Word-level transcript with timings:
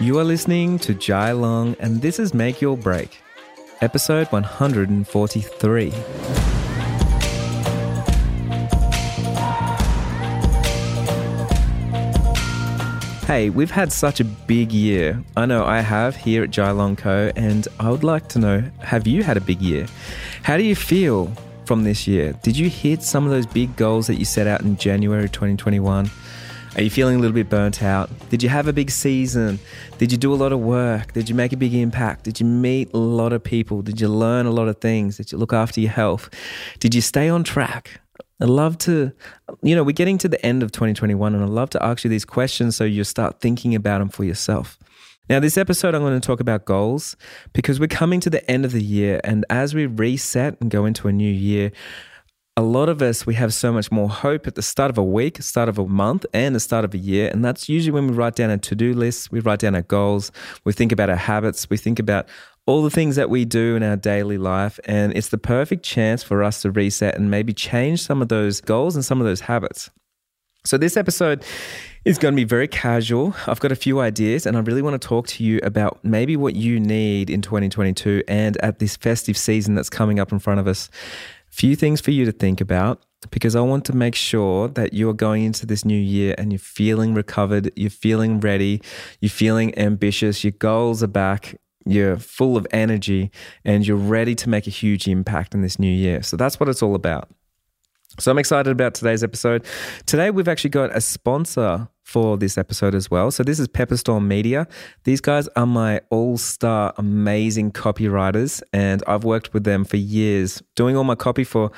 You 0.00 0.18
are 0.18 0.24
listening 0.24 0.78
to 0.78 0.94
Jai 0.94 1.32
Long, 1.32 1.76
and 1.78 2.00
this 2.00 2.18
is 2.18 2.32
Make 2.32 2.62
Your 2.62 2.74
Break, 2.74 3.20
episode 3.82 4.28
143. 4.28 5.90
Hey, 13.26 13.50
we've 13.50 13.70
had 13.70 13.92
such 13.92 14.20
a 14.20 14.24
big 14.24 14.72
year. 14.72 15.22
I 15.36 15.44
know 15.44 15.66
I 15.66 15.80
have 15.80 16.16
here 16.16 16.44
at 16.44 16.50
Jai 16.50 16.70
Long 16.70 16.96
Co, 16.96 17.30
and 17.36 17.68
I 17.78 17.90
would 17.90 18.02
like 18.02 18.26
to 18.28 18.38
know 18.38 18.64
have 18.78 19.06
you 19.06 19.22
had 19.22 19.36
a 19.36 19.42
big 19.42 19.60
year? 19.60 19.86
How 20.42 20.56
do 20.56 20.62
you 20.62 20.74
feel 20.74 21.30
from 21.66 21.84
this 21.84 22.06
year? 22.08 22.32
Did 22.42 22.56
you 22.56 22.70
hit 22.70 23.02
some 23.02 23.26
of 23.26 23.30
those 23.30 23.44
big 23.44 23.76
goals 23.76 24.06
that 24.06 24.14
you 24.14 24.24
set 24.24 24.46
out 24.46 24.62
in 24.62 24.78
January 24.78 25.28
2021? 25.28 26.10
Are 26.80 26.82
you 26.82 26.88
feeling 26.88 27.16
a 27.16 27.18
little 27.18 27.34
bit 27.34 27.50
burnt 27.50 27.82
out? 27.82 28.08
Did 28.30 28.42
you 28.42 28.48
have 28.48 28.66
a 28.66 28.72
big 28.72 28.90
season? 28.90 29.58
Did 29.98 30.10
you 30.10 30.16
do 30.16 30.32
a 30.32 30.34
lot 30.34 30.50
of 30.50 30.60
work? 30.60 31.12
Did 31.12 31.28
you 31.28 31.34
make 31.34 31.52
a 31.52 31.56
big 31.58 31.74
impact? 31.74 32.24
Did 32.24 32.40
you 32.40 32.46
meet 32.46 32.90
a 32.94 32.96
lot 32.96 33.34
of 33.34 33.44
people? 33.44 33.82
Did 33.82 34.00
you 34.00 34.08
learn 34.08 34.46
a 34.46 34.50
lot 34.50 34.66
of 34.66 34.78
things? 34.78 35.18
Did 35.18 35.30
you 35.30 35.36
look 35.36 35.52
after 35.52 35.78
your 35.82 35.90
health? 35.90 36.30
Did 36.78 36.94
you 36.94 37.02
stay 37.02 37.28
on 37.28 37.44
track? 37.44 38.00
I'd 38.40 38.48
love 38.48 38.78
to, 38.78 39.12
you 39.60 39.76
know, 39.76 39.84
we're 39.84 39.92
getting 39.92 40.16
to 40.16 40.28
the 40.28 40.42
end 40.44 40.62
of 40.62 40.72
2021, 40.72 41.34
and 41.34 41.44
I'd 41.44 41.50
love 41.50 41.68
to 41.68 41.84
ask 41.84 42.02
you 42.02 42.08
these 42.08 42.24
questions 42.24 42.76
so 42.76 42.84
you 42.84 43.04
start 43.04 43.40
thinking 43.40 43.74
about 43.74 43.98
them 43.98 44.08
for 44.08 44.24
yourself. 44.24 44.78
Now, 45.28 45.38
this 45.38 45.58
episode, 45.58 45.94
I'm 45.94 46.00
going 46.00 46.18
to 46.18 46.26
talk 46.26 46.40
about 46.40 46.64
goals 46.64 47.14
because 47.52 47.78
we're 47.78 47.88
coming 47.88 48.20
to 48.20 48.30
the 48.30 48.50
end 48.50 48.64
of 48.64 48.72
the 48.72 48.82
year. 48.82 49.20
And 49.22 49.44
as 49.50 49.74
we 49.74 49.84
reset 49.84 50.58
and 50.62 50.70
go 50.70 50.86
into 50.86 51.08
a 51.08 51.12
new 51.12 51.30
year, 51.30 51.72
a 52.56 52.62
lot 52.62 52.88
of 52.88 53.00
us, 53.00 53.26
we 53.26 53.34
have 53.34 53.54
so 53.54 53.72
much 53.72 53.90
more 53.92 54.08
hope 54.08 54.46
at 54.46 54.54
the 54.54 54.62
start 54.62 54.90
of 54.90 54.98
a 54.98 55.04
week, 55.04 55.40
start 55.42 55.68
of 55.68 55.78
a 55.78 55.86
month, 55.86 56.26
and 56.32 56.54
the 56.54 56.60
start 56.60 56.84
of 56.84 56.92
a 56.94 56.98
year. 56.98 57.30
And 57.32 57.44
that's 57.44 57.68
usually 57.68 57.92
when 57.92 58.08
we 58.08 58.14
write 58.14 58.34
down 58.34 58.50
our 58.50 58.58
to 58.58 58.74
do 58.74 58.92
list, 58.92 59.30
we 59.30 59.40
write 59.40 59.60
down 59.60 59.74
our 59.74 59.82
goals, 59.82 60.32
we 60.64 60.72
think 60.72 60.92
about 60.92 61.08
our 61.08 61.16
habits, 61.16 61.70
we 61.70 61.76
think 61.76 61.98
about 61.98 62.28
all 62.66 62.82
the 62.82 62.90
things 62.90 63.16
that 63.16 63.30
we 63.30 63.44
do 63.44 63.76
in 63.76 63.82
our 63.82 63.96
daily 63.96 64.36
life. 64.36 64.78
And 64.84 65.16
it's 65.16 65.28
the 65.28 65.38
perfect 65.38 65.84
chance 65.84 66.22
for 66.22 66.42
us 66.42 66.62
to 66.62 66.70
reset 66.70 67.16
and 67.16 67.30
maybe 67.30 67.52
change 67.52 68.02
some 68.02 68.20
of 68.20 68.28
those 68.28 68.60
goals 68.60 68.94
and 68.94 69.04
some 69.04 69.20
of 69.20 69.26
those 69.26 69.40
habits. 69.42 69.90
So, 70.66 70.76
this 70.76 70.98
episode 70.98 71.42
is 72.04 72.18
going 72.18 72.34
to 72.34 72.36
be 72.36 72.44
very 72.44 72.68
casual. 72.68 73.34
I've 73.46 73.60
got 73.60 73.72
a 73.72 73.76
few 73.76 74.00
ideas, 74.00 74.44
and 74.44 74.58
I 74.58 74.60
really 74.60 74.82
want 74.82 75.00
to 75.00 75.08
talk 75.08 75.26
to 75.28 75.44
you 75.44 75.58
about 75.62 76.04
maybe 76.04 76.36
what 76.36 76.54
you 76.54 76.78
need 76.78 77.30
in 77.30 77.40
2022 77.40 78.24
and 78.28 78.58
at 78.58 78.78
this 78.78 78.94
festive 78.94 79.38
season 79.38 79.74
that's 79.74 79.88
coming 79.88 80.20
up 80.20 80.32
in 80.32 80.38
front 80.38 80.60
of 80.60 80.66
us. 80.66 80.90
Few 81.50 81.76
things 81.76 82.00
for 82.00 82.10
you 82.10 82.24
to 82.24 82.32
think 82.32 82.60
about 82.60 83.02
because 83.30 83.54
I 83.54 83.60
want 83.60 83.84
to 83.86 83.94
make 83.94 84.14
sure 84.14 84.68
that 84.68 84.94
you're 84.94 85.12
going 85.12 85.44
into 85.44 85.66
this 85.66 85.84
new 85.84 85.98
year 85.98 86.34
and 86.38 86.52
you're 86.52 86.58
feeling 86.58 87.12
recovered, 87.12 87.70
you're 87.76 87.90
feeling 87.90 88.40
ready, 88.40 88.80
you're 89.20 89.30
feeling 89.30 89.76
ambitious, 89.78 90.42
your 90.42 90.52
goals 90.52 91.02
are 91.02 91.08
back, 91.08 91.56
you're 91.84 92.16
full 92.16 92.56
of 92.56 92.66
energy 92.70 93.30
and 93.64 93.86
you're 93.86 93.96
ready 93.96 94.34
to 94.36 94.48
make 94.48 94.66
a 94.66 94.70
huge 94.70 95.06
impact 95.08 95.54
in 95.54 95.60
this 95.60 95.78
new 95.78 95.92
year. 95.92 96.22
So 96.22 96.36
that's 96.36 96.58
what 96.58 96.68
it's 96.68 96.82
all 96.82 96.94
about. 96.94 97.28
So 98.18 98.30
I'm 98.30 98.38
excited 98.38 98.70
about 98.70 98.94
today's 98.94 99.22
episode. 99.22 99.64
Today 100.04 100.30
we've 100.30 100.48
actually 100.48 100.70
got 100.70 100.94
a 100.94 101.00
sponsor 101.00 101.88
for 102.02 102.36
this 102.36 102.58
episode 102.58 102.94
as 102.94 103.08
well. 103.08 103.30
So 103.30 103.44
this 103.44 103.60
is 103.60 103.68
Pepperstorm 103.68 104.26
Media. 104.26 104.66
These 105.04 105.20
guys 105.20 105.46
are 105.54 105.66
my 105.66 106.00
all-star 106.10 106.92
amazing 106.98 107.70
copywriters 107.70 108.62
and 108.72 109.02
I've 109.06 109.22
worked 109.22 109.54
with 109.54 109.62
them 109.62 109.84
for 109.84 109.96
years 109.96 110.60
doing 110.74 110.96
all 110.96 111.04
my 111.04 111.14
copy 111.14 111.44
for 111.44 111.70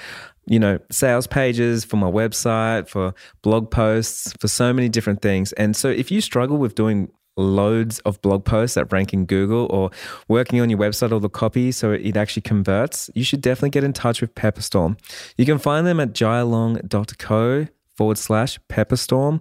you 0.47 0.59
know, 0.59 0.79
sales 0.91 1.27
pages 1.27 1.85
for 1.85 1.97
my 1.97 2.11
website, 2.11 2.89
for 2.89 3.15
blog 3.43 3.71
posts, 3.71 4.33
for 4.41 4.49
so 4.49 4.73
many 4.73 4.89
different 4.89 5.23
things. 5.23 5.53
And 5.53 5.77
so 5.77 5.89
if 5.89 6.11
you 6.11 6.21
struggle 6.21 6.57
with 6.57 6.75
doing 6.75 7.13
loads 7.37 7.99
of 8.01 8.21
blog 8.23 8.45
posts 8.45 8.75
that 8.75 8.93
rank 8.93 9.13
in 9.13 9.27
Google 9.27 9.67
or 9.71 9.91
working 10.29 10.61
on 10.61 10.71
your 10.71 10.79
website 10.79 11.13
or 11.13 11.21
the 11.21 11.29
copy 11.29 11.73
so 11.73 11.93
it 11.93 12.17
actually 12.17 12.43
converts, 12.43 13.11
you 13.15 13.25
should 13.25 13.41
definitely 13.41 13.71
get 13.71 13.85
in 13.85 13.93
touch 13.93 14.21
with 14.21 14.35
Pepperstorm. 14.35 14.99
You 15.37 15.47
can 15.47 15.59
find 15.59 15.87
them 15.87 16.01
at 16.01 16.13
jailong.co 16.13 17.67
forward 17.95 18.17
slash 18.17 18.59
pepperstorm 18.71 19.41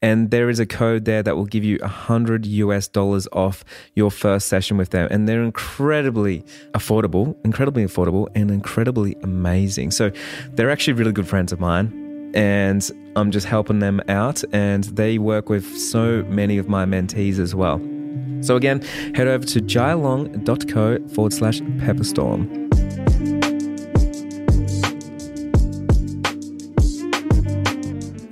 and 0.00 0.30
there 0.30 0.50
is 0.50 0.58
a 0.58 0.66
code 0.66 1.04
there 1.04 1.22
that 1.22 1.36
will 1.36 1.46
give 1.46 1.62
you 1.62 1.78
a 1.82 1.88
hundred 1.88 2.44
us 2.46 2.88
dollars 2.88 3.28
off 3.32 3.64
your 3.94 4.10
first 4.10 4.48
session 4.48 4.76
with 4.76 4.90
them 4.90 5.06
and 5.10 5.28
they're 5.28 5.44
incredibly 5.44 6.42
affordable 6.72 7.36
incredibly 7.44 7.84
affordable 7.84 8.26
and 8.34 8.50
incredibly 8.50 9.14
amazing 9.22 9.90
so 9.92 10.10
they're 10.50 10.70
actually 10.70 10.92
really 10.92 11.12
good 11.12 11.28
friends 11.28 11.52
of 11.52 11.60
mine 11.60 12.01
and 12.34 12.90
I'm 13.16 13.30
just 13.30 13.46
helping 13.46 13.78
them 13.78 14.00
out. 14.08 14.42
And 14.52 14.84
they 14.84 15.18
work 15.18 15.48
with 15.48 15.76
so 15.76 16.22
many 16.28 16.58
of 16.58 16.68
my 16.68 16.84
mentees 16.84 17.38
as 17.38 17.54
well. 17.54 17.78
So, 18.42 18.56
again, 18.56 18.82
head 19.14 19.28
over 19.28 19.44
to 19.46 19.60
jailong.co 19.60 21.08
forward 21.08 21.32
slash 21.32 21.60
pepperstorm. 21.60 22.62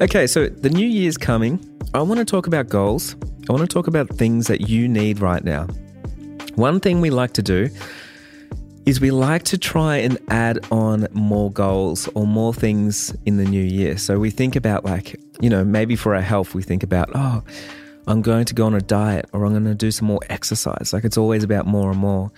Okay, 0.01 0.27
so 0.27 0.49
the 0.49 0.71
new 0.71 0.87
year's 0.87 1.19
coming. 1.19 1.65
I 1.93 2.01
want 2.03 2.19
to 2.19 2.25
talk 2.25 2.47
about 2.47 2.69
goals. 2.69 3.17
I 3.49 3.53
want 3.53 3.69
to 3.69 3.73
talk 3.73 3.87
about 3.87 4.09
things 4.09 4.47
that 4.47 4.69
you 4.69 4.89
need 4.89 5.21
right 5.21 5.45
now. 5.45 5.67
One 6.55 6.81
thing 6.81 7.01
we 7.01 7.11
like 7.11 7.33
to 7.35 7.43
do 7.43 7.69
is 8.87 9.01
we 9.01 9.11
like 9.11 9.43
to 9.45 9.59
try 9.59 9.97
and 9.97 10.19
add 10.29 10.59
on 10.71 11.07
more 11.13 11.51
goals 11.51 12.09
or 12.15 12.27
more 12.27 12.55
things 12.55 13.15
in 13.27 13.37
the 13.37 13.45
new 13.45 13.63
year. 13.63 13.99
So 13.99 14.19
we 14.19 14.31
think 14.31 14.57
about, 14.57 14.85
like, 14.85 15.21
you 15.41 15.51
know, 15.51 15.65
maybe 15.65 15.97
for 15.97 16.15
our 16.15 16.23
health, 16.23 16.55
we 16.55 16.63
think 16.63 16.83
about, 16.83 17.11
oh, 17.15 17.43
I'm 18.07 18.23
going 18.23 18.45
to 18.47 18.55
go 18.55 18.67
on 18.67 18.75
a 18.75 18.81
diet 18.81 19.29
or 19.33 19.45
I'm 19.45 19.53
going 19.53 19.65
to 19.67 19.75
do 19.75 19.91
some 19.91 20.09
more 20.09 20.21
exercise. 20.29 20.93
Like 20.93 21.05
it's 21.05 21.19
always 21.19 21.45
about 21.45 21.67
more 21.67 21.91
and 21.91 21.99
more. 21.99 22.33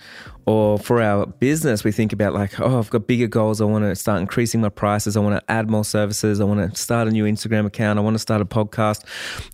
Or 0.45 0.77
for 0.77 1.01
our 1.01 1.25
business, 1.25 1.83
we 1.83 1.91
think 1.91 2.11
about 2.11 2.33
like, 2.33 2.59
oh, 2.59 2.77
I've 2.77 2.89
got 2.89 3.07
bigger 3.07 3.27
goals. 3.27 3.61
I 3.61 3.65
want 3.65 3.85
to 3.85 3.95
start 3.95 4.19
increasing 4.19 4.61
my 4.61 4.69
prices. 4.69 5.15
I 5.15 5.21
want 5.21 5.39
to 5.39 5.51
add 5.51 5.69
more 5.69 5.85
services. 5.85 6.41
I 6.41 6.43
want 6.43 6.73
to 6.73 6.79
start 6.79 7.07
a 7.07 7.11
new 7.11 7.23
Instagram 7.23 7.65
account. 7.65 7.97
I 7.97 8.01
want 8.01 8.15
to 8.15 8.19
start 8.19 8.41
a 8.41 8.45
podcast. 8.45 9.03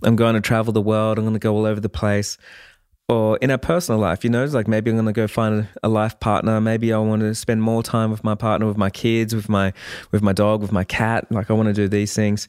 I'm 0.03 0.15
going 0.15 0.33
to 0.33 0.41
travel 0.41 0.73
the 0.73 0.81
world. 0.81 1.19
I'm 1.19 1.25
going 1.25 1.35
to 1.35 1.39
go 1.39 1.55
all 1.55 1.65
over 1.65 1.79
the 1.79 1.89
place 1.89 2.37
or 3.09 3.37
in 3.37 3.49
our 3.49 3.57
personal 3.57 3.99
life, 3.99 4.23
you 4.23 4.29
know, 4.29 4.43
it's 4.43 4.53
like 4.53 4.67
maybe 4.67 4.91
I'm 4.91 4.95
going 4.95 5.07
to 5.07 5.11
go 5.11 5.27
find 5.27 5.67
a 5.81 5.89
life 5.89 6.19
partner. 6.19 6.61
Maybe 6.61 6.93
I 6.93 6.99
want 6.99 7.21
to 7.21 7.33
spend 7.33 7.63
more 7.63 7.81
time 7.81 8.11
with 8.11 8.23
my 8.23 8.35
partner, 8.35 8.67
with 8.67 8.77
my 8.77 8.91
kids, 8.91 9.33
with 9.33 9.49
my 9.49 9.73
with 10.11 10.21
my 10.21 10.31
dog, 10.31 10.61
with 10.61 10.71
my 10.71 10.83
cat. 10.83 11.29
Like 11.31 11.49
I 11.49 11.53
want 11.53 11.67
to 11.67 11.73
do 11.73 11.87
these 11.87 12.13
things. 12.13 12.47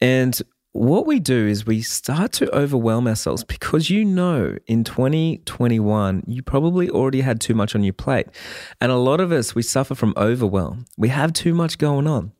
And 0.00 0.38
what 0.72 1.06
we 1.06 1.20
do 1.20 1.46
is 1.46 1.64
we 1.64 1.80
start 1.80 2.32
to 2.32 2.54
overwhelm 2.54 3.06
ourselves 3.06 3.44
because 3.44 3.88
you 3.88 4.04
know 4.04 4.56
in 4.66 4.84
2021 4.84 6.24
you 6.26 6.42
probably 6.42 6.90
already 6.90 7.20
had 7.20 7.40
too 7.40 7.54
much 7.54 7.74
on 7.74 7.84
your 7.84 7.94
plate. 7.94 8.26
And 8.80 8.90
a 8.90 8.96
lot 8.96 9.20
of 9.20 9.30
us 9.30 9.54
we 9.54 9.62
suffer 9.62 9.94
from 9.94 10.12
overwhelm. 10.16 10.86
We 10.96 11.08
have 11.08 11.32
too 11.32 11.54
much 11.54 11.78
going 11.78 12.06
on. 12.08 12.32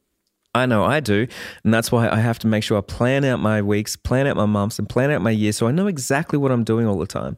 I 0.55 0.67
know 0.67 0.85
I 0.85 1.01
do. 1.01 1.27
And 1.65 1.73
that's 1.73 1.93
why 1.93 2.09
I 2.09 2.17
have 2.17 2.39
to 2.41 2.47
make 2.47 2.63
sure 2.63 2.79
I 2.79 2.81
plan 2.81 3.25
out 3.25 3.41
my 3.41 3.63
weeks, 3.63 3.97
plan 3.97 4.27
out 4.27 4.37
my 4.37 4.47
months, 4.47 4.79
and 4.79 4.89
plan 4.89 5.11
out 5.11 5.23
my 5.23 5.31
year 5.31 5.53
so 5.53 5.67
I 5.67 5.73
know 5.73 5.87
exactly 5.87 6.39
what 6.39 6.51
I'm 6.51 6.65
doing 6.65 6.87
all 6.87 6.99
the 6.99 7.07
time. 7.07 7.37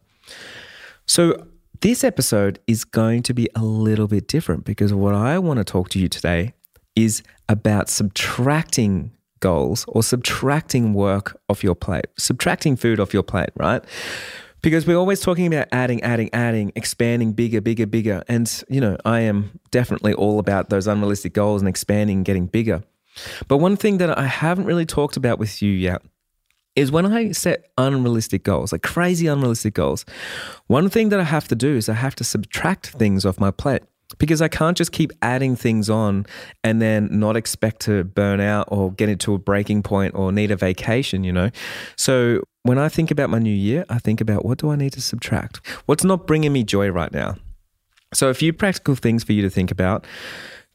So, 1.07 1.47
this 1.81 2.05
episode 2.05 2.59
is 2.67 2.85
going 2.85 3.23
to 3.23 3.33
be 3.33 3.49
a 3.55 3.63
little 3.63 4.07
bit 4.07 4.29
different 4.29 4.65
because 4.65 4.93
what 4.93 5.15
I 5.15 5.39
want 5.39 5.59
to 5.59 5.65
talk 5.65 5.89
to 5.91 5.99
you 5.99 6.09
today 6.09 6.53
is 6.95 7.23
about 7.49 7.89
subtracting 7.89 9.13
goals 9.41 9.87
or 9.89 10.03
subtracting 10.03 10.93
work 10.93 11.41
off 11.49 11.65
your 11.65 11.75
plate, 11.75 12.07
subtracting 12.19 12.77
food 12.77 13.01
off 13.01 13.15
your 13.15 13.23
plate, 13.23 13.49
right? 13.57 13.83
Because 14.63 14.87
we're 14.87 14.99
always 14.99 15.21
talking 15.21 15.47
about 15.47 15.69
adding, 15.73 16.03
adding, 16.03 16.29
adding, 16.35 16.71
expanding 16.77 17.33
bigger, 17.33 17.63
bigger, 17.63 17.87
bigger. 17.87 18.23
And, 18.29 18.63
you 18.69 18.81
know, 18.81 18.99
I 19.07 19.21
am 19.21 19.59
definitely 19.71 20.13
all 20.13 20.39
about 20.39 20.69
those 20.69 20.87
unrealistic 20.87 21.33
goals 21.33 21.63
and 21.63 21.69
expanding, 21.69 22.23
getting 22.25 22.47
bigger. 22.47 22.83
But 23.49 23.59
one 23.59 23.77
thing 23.77 23.99
that 23.99 24.17
I 24.19 24.27
haven't 24.27 24.65
really 24.65 24.87
talked 24.87 25.17
about 25.17 25.39
with 25.39 25.63
you 25.63 25.71
yet 25.71 26.03
is 26.77 26.93
when 26.93 27.07
I 27.07 27.33
set 27.33 27.71
unrealistic 27.77 28.45
goals, 28.45 28.73
like 28.73 28.83
crazy 28.83 29.27
unrealistic 29.27 29.75
goals, 29.75 30.05
one 30.67 30.89
thing 30.89 31.09
that 31.11 31.21
I 31.21 31.25
have 31.25 31.49
to 31.49 31.55
do 31.55 31.77
is 31.77 31.89
I 31.89 31.95
have 31.95 32.15
to 32.17 32.25
subtract 32.25 32.91
things 32.91 33.25
off 33.25 33.41
my 33.41 33.51
plate 33.51 33.83
because 34.19 34.43
I 34.43 34.49
can't 34.49 34.77
just 34.77 34.93
keep 34.93 35.13
adding 35.23 35.57
things 35.57 35.89
on 35.89 36.27
and 36.65 36.81
then 36.81 37.09
not 37.11 37.37
expect 37.37 37.81
to 37.83 38.05
burn 38.05 38.41
out 38.41 38.69
or 38.69 38.93
get 38.93 39.09
into 39.09 39.35
a 39.35 39.39
breaking 39.39 39.83
point 39.83 40.15
or 40.15 40.33
need 40.33 40.51
a 40.51 40.57
vacation, 40.57 41.25
you 41.25 41.33
know? 41.33 41.51
So 41.97 42.43
when 42.63 42.79
I 42.79 42.89
think 42.89 43.11
about 43.11 43.31
my 43.31 43.39
new 43.39 43.55
year, 43.55 43.85
I 43.89 43.99
think 43.99 44.21
about 44.21 44.45
what 44.45 44.59
do 44.59 44.71
I 44.71 44.77
need 44.77 44.93
to 44.95 45.01
subtract? 45.01 45.67
What's 45.87 46.05
not 46.05 46.27
bringing 46.27 46.53
me 46.53 46.65
joy 46.65 46.89
right 46.91 47.13
now? 47.13 47.37
So 48.13 48.29
a 48.29 48.35
few 48.35 48.53
practical 48.53 48.97
things 48.97 49.23
for 49.23 49.33
you 49.33 49.43
to 49.43 49.51
think 49.51 49.71
about 49.71 50.07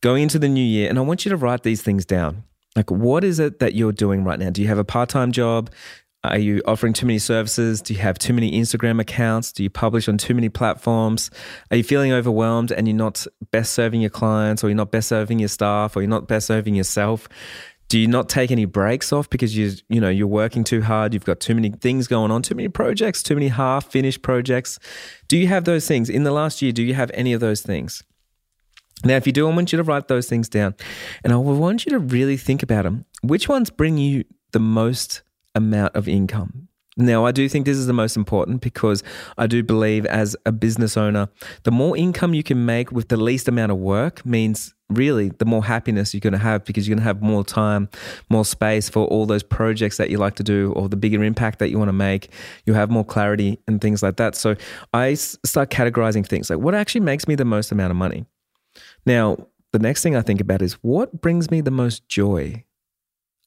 going 0.01 0.23
into 0.23 0.39
the 0.39 0.49
new 0.49 0.63
year, 0.63 0.89
and 0.89 0.97
I 0.97 1.01
want 1.01 1.25
you 1.25 1.29
to 1.29 1.37
write 1.37 1.63
these 1.63 1.81
things 1.81 2.05
down. 2.05 2.43
Like, 2.75 2.91
what 2.91 3.23
is 3.23 3.39
it 3.39 3.59
that 3.59 3.73
you're 3.73 3.93
doing 3.93 4.23
right 4.23 4.39
now? 4.39 4.49
Do 4.49 4.61
you 4.61 4.67
have 4.67 4.77
a 4.77 4.83
part 4.83 5.09
time 5.09 5.31
job? 5.31 5.69
Are 6.31 6.39
you 6.39 6.61
offering 6.65 6.93
too 6.93 7.05
many 7.05 7.19
services? 7.19 7.81
Do 7.81 7.93
you 7.93 7.99
have 7.99 8.17
too 8.17 8.33
many 8.33 8.51
Instagram 8.53 8.99
accounts? 8.99 9.51
Do 9.51 9.63
you 9.63 9.69
publish 9.69 10.07
on 10.07 10.17
too 10.17 10.33
many 10.33 10.49
platforms? 10.49 11.29
Are 11.69 11.77
you 11.77 11.83
feeling 11.83 12.11
overwhelmed 12.11 12.71
and 12.71 12.87
you're 12.87 12.97
not 12.97 13.25
best 13.51 13.73
serving 13.73 14.01
your 14.01 14.09
clients 14.09 14.63
or 14.63 14.69
you're 14.69 14.75
not 14.75 14.91
best 14.91 15.07
serving 15.07 15.39
your 15.39 15.49
staff 15.49 15.95
or 15.95 16.01
you're 16.01 16.09
not 16.09 16.27
best 16.27 16.47
serving 16.47 16.75
yourself? 16.75 17.29
Do 17.87 17.99
you 17.99 18.07
not 18.07 18.29
take 18.29 18.49
any 18.49 18.65
breaks 18.65 19.13
off 19.13 19.29
because 19.29 19.55
you 19.55 19.73
you 19.89 20.01
know 20.01 20.09
you're 20.09 20.25
working 20.25 20.63
too 20.63 20.81
hard, 20.81 21.13
you've 21.13 21.23
got 21.23 21.39
too 21.39 21.53
many 21.53 21.69
things 21.69 22.07
going 22.07 22.31
on, 22.31 22.41
too 22.41 22.55
many 22.55 22.67
projects, 22.67 23.21
too 23.21 23.35
many 23.35 23.49
half 23.49 23.85
finished 23.91 24.23
projects? 24.23 24.79
Do 25.27 25.37
you 25.37 25.47
have 25.47 25.65
those 25.65 25.87
things 25.87 26.09
in 26.09 26.23
the 26.23 26.31
last 26.31 26.63
year? 26.63 26.71
Do 26.71 26.81
you 26.81 26.95
have 26.95 27.11
any 27.13 27.33
of 27.33 27.41
those 27.41 27.61
things? 27.61 28.03
Now, 29.03 29.15
if 29.15 29.27
you 29.27 29.33
do, 29.33 29.47
I 29.49 29.53
want 29.53 29.71
you 29.71 29.77
to 29.77 29.83
write 29.83 30.07
those 30.07 30.27
things 30.27 30.49
down, 30.49 30.75
and 31.23 31.33
I 31.33 31.35
want 31.35 31.85
you 31.85 31.91
to 31.91 31.99
really 31.99 32.37
think 32.37 32.63
about 32.63 32.83
them. 32.83 33.05
Which 33.21 33.47
ones 33.49 33.69
bring 33.69 33.97
you 33.97 34.23
the 34.51 34.59
most 34.59 35.21
amount 35.53 35.95
of 35.95 36.07
income? 36.07 36.69
Now, 36.97 37.25
I 37.25 37.33
do 37.33 37.49
think 37.49 37.65
this 37.65 37.77
is 37.77 37.87
the 37.87 37.93
most 37.93 38.15
important 38.15 38.61
because 38.61 39.03
I 39.37 39.47
do 39.47 39.63
believe 39.63 40.05
as 40.05 40.37
a 40.45 40.53
business 40.53 40.95
owner, 40.95 41.27
the 41.63 41.71
more 41.71 41.97
income 41.97 42.33
you 42.33 42.41
can 42.41 42.65
make 42.65 42.89
with 42.89 43.09
the 43.09 43.17
least 43.17 43.49
amount 43.49 43.73
of 43.73 43.77
work 43.77 44.25
means 44.25 44.73
really 44.89 45.29
the 45.29 45.45
more 45.45 45.65
happiness 45.65 46.13
you're 46.13 46.21
going 46.21 46.31
to 46.31 46.39
have 46.39 46.63
because 46.63 46.87
you're 46.87 46.95
going 46.95 47.03
to 47.03 47.07
have 47.07 47.21
more 47.21 47.43
time, 47.43 47.89
more 48.29 48.45
space 48.45 48.87
for 48.87 49.07
all 49.07 49.25
those 49.25 49.43
projects 49.43 49.97
that 49.97 50.09
you 50.09 50.17
like 50.17 50.35
to 50.35 50.43
do 50.43 50.71
or 50.73 50.87
the 50.87 50.95
bigger 50.95 51.21
impact 51.21 51.59
that 51.59 51.69
you 51.69 51.77
want 51.77 51.89
to 51.89 51.93
make. 51.93 52.29
You'll 52.65 52.77
have 52.77 52.89
more 52.89 53.03
clarity 53.03 53.59
and 53.67 53.81
things 53.81 54.01
like 54.01 54.15
that. 54.15 54.35
So 54.35 54.55
I 54.93 55.15
start 55.15 55.71
categorizing 55.71 56.25
things 56.25 56.49
like 56.49 56.59
what 56.59 56.75
actually 56.75 57.01
makes 57.01 57.27
me 57.27 57.35
the 57.35 57.43
most 57.43 57.73
amount 57.73 57.91
of 57.91 57.97
money. 57.97 58.25
Now, 59.05 59.47
the 59.71 59.79
next 59.79 60.03
thing 60.03 60.15
I 60.15 60.21
think 60.21 60.41
about 60.41 60.61
is 60.61 60.73
what 60.81 61.21
brings 61.21 61.51
me 61.51 61.61
the 61.61 61.71
most 61.71 62.07
joy. 62.07 62.63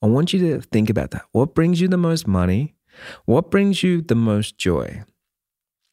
I 0.03 0.07
want 0.07 0.33
you 0.33 0.39
to 0.41 0.61
think 0.61 0.91
about 0.91 1.11
that. 1.11 1.23
What 1.33 1.55
brings 1.55 1.81
you 1.81 1.89
the 1.89 1.97
most 1.97 2.27
money? 2.27 2.75
What 3.25 3.51
brings 3.51 3.83
you 3.83 4.03
the 4.03 4.15
most 4.15 4.59
joy? 4.59 5.03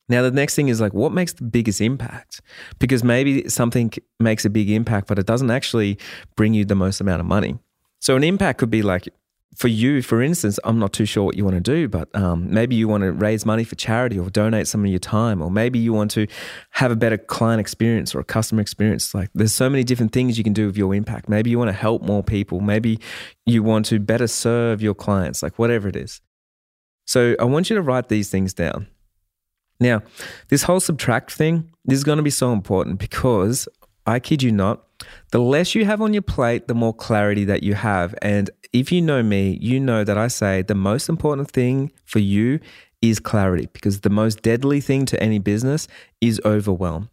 Now, 0.08 0.22
the 0.22 0.32
next 0.32 0.56
thing 0.56 0.68
is 0.68 0.80
like, 0.80 0.94
what 0.94 1.12
makes 1.12 1.34
the 1.34 1.44
biggest 1.44 1.82
impact? 1.82 2.42
Because 2.78 3.04
maybe 3.04 3.50
something 3.50 3.92
makes 4.20 4.46
a 4.46 4.50
big 4.52 4.70
impact, 4.70 5.08
but 5.08 5.18
it 5.18 5.26
doesn't 5.26 5.50
actually 5.50 5.98
bring 6.36 6.54
you 6.54 6.64
the 6.64 6.76
most 6.76 7.02
amount 7.02 7.22
of 7.22 7.26
money. 7.26 7.58
So, 8.02 8.16
an 8.16 8.24
impact 8.24 8.60
could 8.60 8.70
be 8.70 8.84
like 8.84 9.08
for 9.56 9.70
you, 9.70 10.02
for 10.02 10.22
instance, 10.22 10.60
I'm 10.64 10.80
not 10.80 10.92
too 10.92 11.06
sure 11.06 11.24
what 11.24 11.36
you 11.36 11.46
want 11.46 11.56
to 11.56 11.62
do, 11.62 11.88
but 11.88 12.14
um, 12.14 12.52
maybe 12.54 12.76
you 12.76 12.88
want 12.88 13.04
to 13.04 13.12
raise 13.12 13.46
money 13.46 13.64
for 13.64 13.76
charity 13.76 14.20
or 14.20 14.30
donate 14.30 14.68
some 14.68 14.84
of 14.84 14.90
your 14.90 15.00
time, 15.00 15.42
or 15.42 15.50
maybe 15.50 15.80
you 15.80 15.94
want 15.94 16.12
to 16.12 16.28
have 16.72 16.92
a 16.92 16.96
better 16.96 17.18
client 17.18 17.62
experience 17.62 18.14
or 18.14 18.20
a 18.20 18.24
customer 18.24 18.62
experience. 18.62 19.14
Like 19.14 19.30
there's 19.34 19.54
so 19.54 19.70
many 19.70 19.84
different 19.84 20.12
things 20.12 20.38
you 20.38 20.44
can 20.44 20.54
do 20.54 20.66
with 20.66 20.78
your 20.78 20.94
impact. 20.94 21.30
Maybe 21.30 21.50
you 21.50 21.58
want 21.58 21.70
to 21.70 21.74
help 21.74 22.02
more 22.02 22.22
people. 22.22 22.60
Maybe 22.60 23.00
you 23.46 23.64
want 23.64 23.86
to 23.88 24.00
better 24.00 24.28
serve 24.28 24.82
your 24.82 24.94
clients, 24.94 25.42
like 25.42 25.58
whatever 25.58 25.88
it 25.88 25.96
is. 25.96 26.22
So 27.06 27.36
I 27.40 27.46
want 27.46 27.70
you 27.70 27.76
to 27.76 27.82
write 27.82 28.10
these 28.10 28.30
things 28.30 28.54
down. 28.54 28.88
Now, 29.80 30.04
this 30.50 30.64
whole 30.64 30.80
subtract 30.80 31.32
thing, 31.32 31.72
this 31.86 31.98
is 31.98 32.04
going 32.04 32.18
to 32.18 32.24
be 32.24 32.30
so 32.30 32.52
important 32.52 33.00
because 33.00 33.68
I 34.06 34.20
kid 34.20 34.44
you 34.44 34.52
not, 34.52 34.84
the 35.32 35.40
less 35.40 35.76
you 35.76 35.86
have 35.86 36.02
on 36.02 36.14
your 36.14 36.22
plate, 36.22 36.68
the 36.68 36.76
more 36.76 36.94
clarity 36.94 37.46
that 37.46 37.64
you 37.64 37.74
have. 37.74 38.16
And 38.22 38.50
if 38.74 38.92
you 38.92 39.02
know 39.02 39.24
me, 39.24 39.58
you 39.62 39.80
know 39.80 40.04
that 40.04 40.18
I 40.18 40.28
say 40.28 40.62
the 40.62 40.76
most 40.76 41.10
important 41.10 41.52
thing 41.52 41.92
for 42.06 42.20
you 42.20 42.60
is 43.02 43.20
clarity 43.20 43.68
because 43.74 44.02
the 44.02 44.10
most 44.10 44.42
deadly 44.42 44.82
thing 44.82 45.06
to 45.06 45.22
any 45.22 45.40
business 45.40 45.88
is 46.22 46.42
overwhelm. 46.46 47.10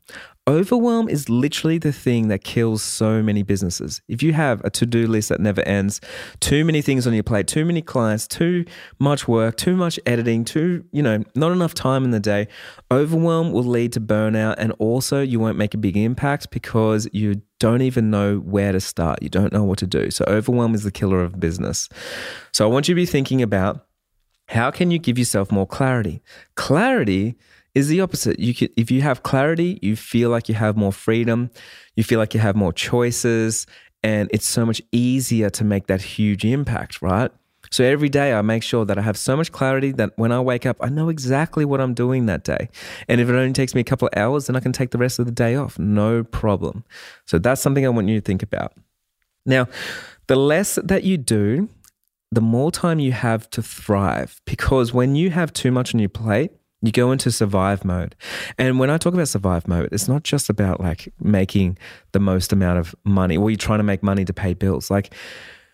Overwhelm 0.48 1.08
is 1.08 1.28
literally 1.28 1.78
the 1.78 1.92
thing 1.92 2.26
that 2.26 2.42
kills 2.42 2.82
so 2.82 3.22
many 3.22 3.44
businesses. 3.44 4.02
If 4.08 4.24
you 4.24 4.32
have 4.32 4.60
a 4.64 4.70
to 4.70 4.84
do 4.84 5.06
list 5.06 5.28
that 5.28 5.38
never 5.38 5.60
ends, 5.62 6.00
too 6.40 6.64
many 6.64 6.82
things 6.82 7.06
on 7.06 7.14
your 7.14 7.22
plate, 7.22 7.46
too 7.46 7.64
many 7.64 7.80
clients, 7.80 8.26
too 8.26 8.64
much 8.98 9.28
work, 9.28 9.56
too 9.56 9.76
much 9.76 10.00
editing, 10.04 10.44
too, 10.44 10.84
you 10.90 11.00
know, 11.00 11.22
not 11.36 11.52
enough 11.52 11.74
time 11.74 12.02
in 12.02 12.10
the 12.10 12.18
day, 12.18 12.48
overwhelm 12.90 13.52
will 13.52 13.62
lead 13.62 13.92
to 13.92 14.00
burnout. 14.00 14.56
And 14.58 14.72
also, 14.80 15.22
you 15.22 15.38
won't 15.38 15.58
make 15.58 15.74
a 15.74 15.78
big 15.78 15.96
impact 15.96 16.50
because 16.50 17.08
you 17.12 17.40
don't 17.60 17.82
even 17.82 18.10
know 18.10 18.38
where 18.38 18.72
to 18.72 18.80
start. 18.80 19.22
You 19.22 19.28
don't 19.28 19.52
know 19.52 19.62
what 19.62 19.78
to 19.78 19.86
do. 19.86 20.10
So, 20.10 20.24
overwhelm 20.26 20.74
is 20.74 20.82
the 20.82 20.90
killer 20.90 21.22
of 21.22 21.38
business. 21.38 21.88
So, 22.52 22.64
I 22.64 22.68
want 22.68 22.88
you 22.88 22.96
to 22.96 23.00
be 23.00 23.06
thinking 23.06 23.42
about 23.42 23.86
how 24.48 24.72
can 24.72 24.90
you 24.90 24.98
give 24.98 25.20
yourself 25.20 25.52
more 25.52 25.68
clarity? 25.68 26.20
Clarity 26.56 27.36
is 27.74 27.88
the 27.88 28.00
opposite. 28.00 28.38
You 28.38 28.54
could, 28.54 28.70
if 28.76 28.90
you 28.90 29.02
have 29.02 29.22
clarity, 29.22 29.78
you 29.82 29.96
feel 29.96 30.30
like 30.30 30.48
you 30.48 30.54
have 30.54 30.76
more 30.76 30.92
freedom, 30.92 31.50
you 31.96 32.04
feel 32.04 32.18
like 32.18 32.34
you 32.34 32.40
have 32.40 32.56
more 32.56 32.72
choices, 32.72 33.66
and 34.02 34.28
it's 34.32 34.46
so 34.46 34.66
much 34.66 34.82
easier 34.92 35.50
to 35.50 35.64
make 35.64 35.86
that 35.86 36.02
huge 36.02 36.44
impact, 36.44 37.00
right? 37.02 37.30
So 37.70 37.84
every 37.84 38.08
day 38.08 38.34
I 38.34 38.42
make 38.42 38.62
sure 38.62 38.84
that 38.84 38.98
I 38.98 39.02
have 39.02 39.16
so 39.16 39.36
much 39.36 39.52
clarity 39.52 39.92
that 39.92 40.12
when 40.16 40.32
I 40.32 40.40
wake 40.40 40.66
up, 40.66 40.76
I 40.80 40.88
know 40.88 41.08
exactly 41.08 41.64
what 41.64 41.80
I'm 41.80 41.94
doing 41.94 42.26
that 42.26 42.44
day. 42.44 42.68
And 43.08 43.20
if 43.20 43.28
it 43.28 43.34
only 43.34 43.52
takes 43.52 43.74
me 43.74 43.80
a 43.80 43.84
couple 43.84 44.08
of 44.08 44.18
hours, 44.18 44.46
then 44.46 44.56
I 44.56 44.60
can 44.60 44.72
take 44.72 44.90
the 44.90 44.98
rest 44.98 45.18
of 45.18 45.26
the 45.26 45.32
day 45.32 45.54
off, 45.54 45.78
no 45.78 46.24
problem. 46.24 46.84
So 47.26 47.38
that's 47.38 47.62
something 47.62 47.86
I 47.86 47.88
want 47.88 48.08
you 48.08 48.20
to 48.20 48.24
think 48.24 48.42
about. 48.42 48.74
Now, 49.46 49.68
the 50.26 50.36
less 50.36 50.78
that 50.82 51.04
you 51.04 51.16
do, 51.16 51.68
the 52.30 52.40
more 52.40 52.70
time 52.70 52.98
you 52.98 53.12
have 53.12 53.48
to 53.50 53.62
thrive 53.62 54.40
because 54.44 54.92
when 54.92 55.14
you 55.14 55.30
have 55.30 55.52
too 55.52 55.70
much 55.70 55.94
on 55.94 56.00
your 56.00 56.08
plate, 56.08 56.50
you 56.82 56.92
go 56.92 57.12
into 57.12 57.30
survive 57.30 57.84
mode. 57.84 58.14
And 58.58 58.78
when 58.78 58.90
I 58.90 58.98
talk 58.98 59.14
about 59.14 59.28
survive 59.28 59.68
mode, 59.68 59.90
it's 59.92 60.08
not 60.08 60.24
just 60.24 60.50
about 60.50 60.80
like 60.80 61.12
making 61.20 61.78
the 62.12 62.20
most 62.20 62.52
amount 62.52 62.78
of 62.78 62.94
money 63.04 63.36
or 63.36 63.50
you're 63.50 63.56
trying 63.56 63.78
to 63.78 63.84
make 63.84 64.02
money 64.02 64.24
to 64.24 64.32
pay 64.32 64.52
bills. 64.52 64.90
Like 64.90 65.14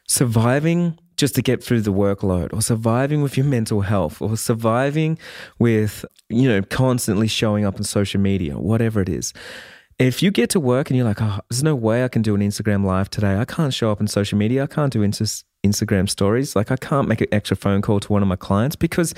surviving 0.07 0.99
just 1.17 1.35
to 1.35 1.43
get 1.43 1.65
through 1.65 1.81
the 1.81 1.93
workload 1.93 2.53
or 2.53 2.63
surviving 2.63 3.23
with 3.23 3.37
your 3.37 3.47
mental 3.47 3.81
health 3.81 4.23
or 4.23 4.37
surviving 4.37 5.19
with, 5.59 6.05
you 6.29 6.49
know, 6.49 6.63
constantly 6.63 7.27
showing 7.27 7.65
up 7.65 7.77
on 7.77 7.83
social 7.83 8.21
media, 8.21 8.59
whatever 8.59 9.01
it 9.01 9.09
is. 9.09 9.33
If 9.99 10.23
you 10.23 10.31
get 10.31 10.51
to 10.51 10.61
work 10.61 10.91
and 10.91 10.97
you're 10.97 11.07
like, 11.07 11.21
oh, 11.21 11.41
there's 11.51 11.65
no 11.65 11.75
way 11.75 12.05
I 12.05 12.09
can 12.09 12.23
do 12.23 12.37
an 12.37 12.41
Instagram 12.41 12.85
live 12.85 13.11
today. 13.11 13.37
I 13.37 13.45
can't 13.45 13.75
show 13.75 13.91
up 13.91 14.01
on 14.01 14.07
social 14.07 14.39
media. 14.39 14.63
I 14.63 14.69
can't 14.69 14.93
do 14.93 15.01
Instagram 15.01 16.09
stories. 16.09 16.55
Like, 16.55 16.71
I 16.71 16.77
can't 16.77 17.09
make 17.09 17.21
an 17.21 17.27
extra 17.33 17.57
phone 17.57 17.83
call 17.83 17.99
to 17.99 18.13
one 18.13 18.23
of 18.23 18.29
my 18.29 18.37
clients 18.37 18.77
because 18.77 19.13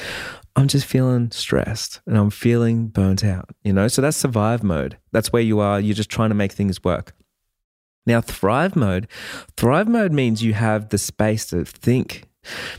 I'm 0.56 0.69
just 0.69 0.87
feeling 0.87 1.31
stressed 1.31 2.00
and 2.06 2.17
I'm 2.17 2.31
feeling 2.31 2.88
burnt 2.88 3.25
out, 3.25 3.50
you 3.62 3.73
know? 3.73 3.88
So 3.88 4.02
that's 4.02 4.17
survive 4.17 4.62
mode. 4.62 4.99
That's 5.12 5.32
where 5.32 5.43
you 5.43 5.61
are. 5.61 5.81
You're 5.81 5.94
just 5.94 6.11
trying 6.11 6.31
to 6.31 6.35
make 6.35 6.52
things 6.52 6.82
work. 6.82 7.14
Now, 8.06 8.20
thrive 8.20 8.75
mode, 8.76 9.06
thrive 9.56 9.88
mode 9.88 10.12
means 10.12 10.43
you 10.43 10.55
have 10.55 10.88
the 10.88 10.99
space 10.99 11.47
to 11.47 11.64
think. 11.64 12.25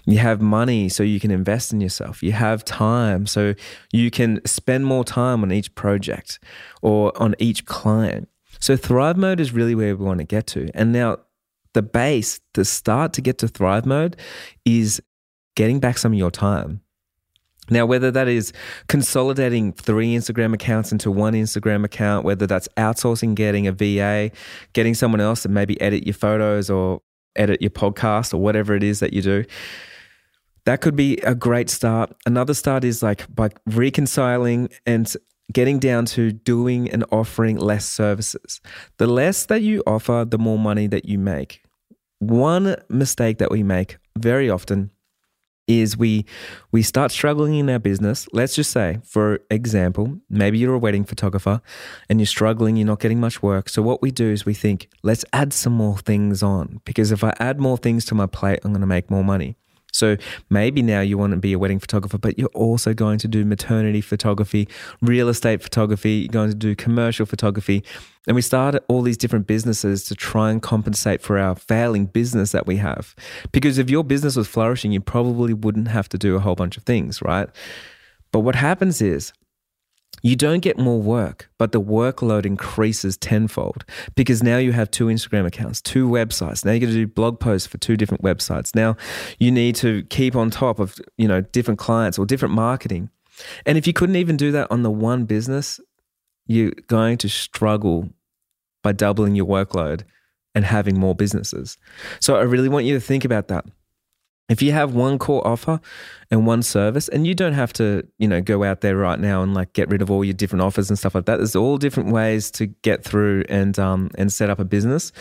You 0.05 0.17
have 0.17 0.41
money 0.41 0.89
so 0.89 1.03
you 1.03 1.19
can 1.19 1.31
invest 1.31 1.71
in 1.71 1.79
yourself. 1.79 2.23
You 2.23 2.31
have 2.31 2.65
time 2.65 3.27
so 3.27 3.53
you 3.93 4.09
can 4.09 4.43
spend 4.45 4.85
more 4.85 5.03
time 5.03 5.43
on 5.43 5.51
each 5.51 5.73
project 5.75 6.39
or 6.81 7.13
on 7.21 7.35
each 7.37 7.65
client. 7.65 8.27
So, 8.59 8.75
thrive 8.75 9.17
mode 9.17 9.39
is 9.39 9.53
really 9.53 9.75
where 9.75 9.95
we 9.95 10.03
want 10.03 10.17
to 10.17 10.25
get 10.25 10.47
to. 10.47 10.69
And 10.73 10.91
now, 10.91 11.17
the 11.73 11.81
base, 11.81 12.41
the 12.53 12.65
start 12.65 13.13
to 13.13 13.21
get 13.21 13.37
to 13.39 13.47
thrive 13.47 13.85
mode 13.85 14.17
is 14.65 15.01
getting 15.55 15.79
back 15.79 15.97
some 15.97 16.11
of 16.11 16.17
your 16.17 16.31
time. 16.31 16.81
Now, 17.69 17.85
whether 17.85 18.11
that 18.11 18.27
is 18.27 18.51
consolidating 18.87 19.71
three 19.73 20.15
Instagram 20.15 20.53
accounts 20.53 20.91
into 20.91 21.11
one 21.11 21.33
Instagram 21.33 21.85
account, 21.85 22.25
whether 22.25 22.47
that's 22.47 22.67
outsourcing, 22.77 23.35
getting 23.35 23.67
a 23.67 23.71
VA, 23.71 24.31
getting 24.73 24.93
someone 24.93 25.21
else 25.21 25.43
to 25.43 25.49
maybe 25.49 25.79
edit 25.79 26.05
your 26.05 26.15
photos 26.15 26.69
or 26.69 27.01
edit 27.35 27.61
your 27.61 27.71
podcast 27.71 28.33
or 28.33 28.37
whatever 28.37 28.75
it 28.75 28.83
is 28.83 28.99
that 28.99 29.13
you 29.13 29.21
do, 29.21 29.45
that 30.65 30.81
could 30.81 30.95
be 30.95 31.17
a 31.17 31.35
great 31.35 31.69
start. 31.69 32.13
Another 32.25 32.53
start 32.53 32.83
is 32.83 33.01
like 33.01 33.33
by 33.33 33.49
reconciling 33.65 34.69
and 34.85 35.15
getting 35.53 35.79
down 35.79 36.05
to 36.05 36.31
doing 36.31 36.89
and 36.89 37.05
offering 37.11 37.57
less 37.57 37.85
services. 37.85 38.61
The 38.97 39.07
less 39.07 39.45
that 39.45 39.61
you 39.61 39.83
offer, 39.85 40.25
the 40.27 40.37
more 40.37 40.59
money 40.59 40.87
that 40.87 41.05
you 41.05 41.19
make. 41.19 41.61
One 42.19 42.75
mistake 42.89 43.37
that 43.39 43.51
we 43.51 43.63
make 43.63 43.97
very 44.17 44.49
often 44.49 44.91
is 45.67 45.97
we 45.97 46.25
we 46.71 46.81
start 46.81 47.11
struggling 47.11 47.55
in 47.55 47.69
our 47.69 47.79
business. 47.79 48.27
Let's 48.33 48.55
just 48.55 48.71
say, 48.71 48.99
for 49.03 49.39
example, 49.49 50.19
maybe 50.29 50.57
you're 50.57 50.73
a 50.73 50.79
wedding 50.79 51.03
photographer 51.03 51.61
and 52.09 52.19
you're 52.19 52.25
struggling, 52.25 52.75
you're 52.75 52.87
not 52.87 52.99
getting 52.99 53.19
much 53.19 53.41
work. 53.41 53.69
So 53.69 53.81
what 53.81 54.01
we 54.01 54.11
do 54.11 54.29
is 54.29 54.45
we 54.45 54.53
think, 54.53 54.89
let's 55.03 55.25
add 55.33 55.53
some 55.53 55.73
more 55.73 55.97
things 55.97 56.43
on 56.43 56.81
because 56.85 57.11
if 57.11 57.23
I 57.23 57.33
add 57.39 57.59
more 57.59 57.77
things 57.77 58.05
to 58.05 58.15
my 58.15 58.25
plate, 58.25 58.59
I'm 58.63 58.71
going 58.71 58.81
to 58.81 58.87
make 58.87 59.09
more 59.09 59.23
money. 59.23 59.57
So 59.91 60.17
maybe 60.49 60.81
now 60.81 61.01
you 61.01 61.17
want 61.17 61.31
to 61.31 61.37
be 61.37 61.53
a 61.53 61.59
wedding 61.59 61.79
photographer, 61.79 62.17
but 62.17 62.39
you're 62.39 62.49
also 62.49 62.93
going 62.93 63.19
to 63.19 63.27
do 63.27 63.45
maternity 63.45 64.01
photography, 64.01 64.67
real 65.01 65.29
estate 65.29 65.61
photography, 65.61 66.11
you're 66.11 66.29
going 66.29 66.49
to 66.49 66.55
do 66.55 66.75
commercial 66.75 67.25
photography. 67.25 67.83
And 68.27 68.35
we 68.35 68.41
started 68.41 68.83
all 68.87 69.01
these 69.01 69.17
different 69.17 69.47
businesses 69.47 70.05
to 70.05 70.15
try 70.15 70.51
and 70.51 70.61
compensate 70.61 71.21
for 71.21 71.37
our 71.37 71.55
failing 71.55 72.05
business 72.05 72.51
that 72.51 72.67
we 72.67 72.77
have. 72.77 73.15
Because 73.51 73.77
if 73.77 73.89
your 73.89 74.03
business 74.03 74.35
was 74.35 74.47
flourishing, 74.47 74.91
you 74.91 75.01
probably 75.01 75.53
wouldn't 75.53 75.87
have 75.87 76.07
to 76.09 76.17
do 76.17 76.35
a 76.35 76.39
whole 76.39 76.55
bunch 76.55 76.77
of 76.77 76.83
things, 76.83 77.21
right? 77.21 77.49
But 78.31 78.41
what 78.41 78.55
happens 78.55 79.01
is 79.01 79.33
you 80.21 80.35
don't 80.35 80.59
get 80.59 80.77
more 80.77 81.01
work, 81.01 81.49
but 81.57 81.71
the 81.71 81.81
workload 81.81 82.45
increases 82.45 83.17
tenfold 83.17 83.83
because 84.15 84.43
now 84.43 84.57
you 84.57 84.71
have 84.71 84.91
two 84.91 85.07
Instagram 85.07 85.45
accounts, 85.45 85.81
two 85.81 86.07
websites. 86.07 86.63
Now 86.63 86.71
you're 86.71 86.81
going 86.81 86.93
to 86.93 86.97
do 86.99 87.07
blog 87.07 87.39
posts 87.39 87.67
for 87.67 87.77
two 87.77 87.97
different 87.97 88.23
websites. 88.23 88.75
Now 88.75 88.97
you 89.39 89.51
need 89.51 89.75
to 89.77 90.03
keep 90.03 90.35
on 90.35 90.49
top 90.49 90.79
of, 90.79 90.95
you 91.17 91.27
know, 91.27 91.41
different 91.41 91.79
clients 91.79 92.19
or 92.19 92.25
different 92.25 92.53
marketing. 92.53 93.09
And 93.65 93.77
if 93.77 93.87
you 93.87 93.93
couldn't 93.93 94.17
even 94.17 94.37
do 94.37 94.51
that 94.51 94.67
on 94.69 94.83
the 94.83 94.91
one 94.91 95.25
business, 95.25 95.79
you're 96.45 96.73
going 96.87 97.17
to 97.19 97.29
struggle 97.29 98.09
by 98.83 98.91
doubling 98.91 99.35
your 99.35 99.45
workload 99.45 100.03
and 100.53 100.65
having 100.65 100.99
more 100.99 101.15
businesses. 101.15 101.77
So 102.19 102.35
I 102.35 102.41
really 102.41 102.69
want 102.69 102.85
you 102.85 102.93
to 102.93 102.99
think 102.99 103.25
about 103.25 103.47
that. 103.47 103.65
If 104.51 104.61
you 104.61 104.73
have 104.73 104.93
one 104.93 105.17
core 105.17 105.47
offer 105.47 105.79
and 106.29 106.45
one 106.45 106.61
service, 106.61 107.07
and 107.07 107.25
you 107.25 107.33
don't 107.33 107.53
have 107.53 107.71
to, 107.73 108.05
you 108.17 108.27
know, 108.27 108.41
go 108.41 108.65
out 108.65 108.81
there 108.81 108.97
right 108.97 109.17
now 109.17 109.41
and 109.41 109.53
like 109.53 109.71
get 109.71 109.87
rid 109.89 110.01
of 110.01 110.11
all 110.11 110.25
your 110.25 110.33
different 110.33 110.61
offers 110.61 110.89
and 110.89 110.99
stuff 110.99 111.15
like 111.15 111.23
that. 111.27 111.37
There's 111.37 111.55
all 111.55 111.77
different 111.77 112.11
ways 112.11 112.51
to 112.51 112.65
get 112.65 113.01
through 113.01 113.45
and 113.47 113.79
um, 113.79 114.11
and 114.17 114.31
set 114.31 114.49
up 114.49 114.59
a 114.59 114.65
business. 114.65 115.13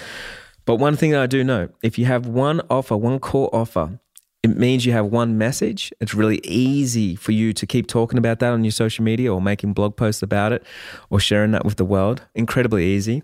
But 0.65 0.77
one 0.77 0.97
thing 0.97 1.13
that 1.13 1.21
I 1.21 1.29
do 1.29 1.45
know, 1.45 1.69
if 1.81 1.97
you 1.97 2.07
have 2.07 2.27
one 2.27 2.61
offer, 2.69 2.97
one 2.97 3.21
core 3.21 3.49
offer, 3.55 4.01
it 4.43 4.57
means 4.57 4.85
you 4.85 4.93
have 4.95 5.07
one 5.07 5.39
message. 5.39 5.93
It's 6.01 6.13
really 6.13 6.41
easy 6.43 7.15
for 7.15 7.31
you 7.31 7.53
to 7.53 7.67
keep 7.69 7.87
talking 7.87 8.19
about 8.19 8.41
that 8.41 8.53
on 8.53 8.65
your 8.65 8.73
social 8.73 9.05
media 9.05 9.33
or 9.33 9.41
making 9.41 9.75
blog 9.75 9.95
posts 9.95 10.23
about 10.23 10.53
it 10.53 10.67
or 11.09 11.21
sharing 11.21 11.53
that 11.53 11.65
with 11.65 11.77
the 11.77 11.85
world. 11.85 12.23
Incredibly 12.35 12.85
easy. 12.85 13.23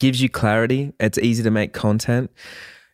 Gives 0.00 0.20
you 0.20 0.28
clarity. 0.28 0.94
It's 0.98 1.18
easy 1.18 1.44
to 1.44 1.50
make 1.52 1.72
content 1.72 2.32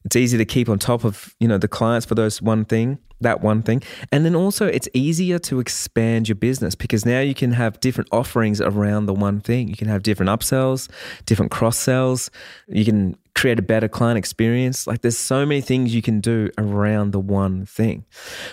it's 0.04 0.16
easy 0.16 0.37
to 0.38 0.44
keep 0.44 0.68
on 0.68 0.78
top 0.78 1.04
of 1.04 1.34
you 1.40 1.49
know 1.49 1.58
the 1.58 1.68
clients 1.68 2.06
for 2.06 2.14
those 2.14 2.42
one 2.42 2.64
thing 2.64 2.99
that 3.20 3.40
one 3.40 3.62
thing. 3.62 3.82
And 4.12 4.25
then 4.25 4.34
also 4.34 4.66
it's 4.66 4.88
easier 4.94 5.38
to 5.40 5.58
expand 5.58 6.28
your 6.28 6.37
business 6.37 6.75
because 6.75 7.04
now 7.04 7.20
you 7.20 7.34
can 7.34 7.52
have 7.52 7.80
different 7.80 8.08
offerings 8.12 8.61
around 8.61 9.06
the 9.06 9.14
one 9.14 9.40
thing. 9.40 9.68
You 9.68 9.76
can 9.76 9.88
have 9.88 10.02
different 10.02 10.30
upsells 10.30 10.88
different 11.26 11.50
cross 11.50 11.78
sells. 11.78 12.30
You 12.68 12.84
can 12.84 13.16
create 13.34 13.58
a 13.58 13.62
better 13.62 13.88
client 13.88 14.16
experience. 14.16 14.87
Like 14.87 15.00
there's 15.00 15.18
so 15.18 15.44
many 15.44 15.61
things 15.61 15.94
you 15.94 16.02
can 16.02 16.20
do 16.20 16.50
around 16.56 17.11
the 17.11 17.18
one 17.18 17.66
thing. 17.66 18.04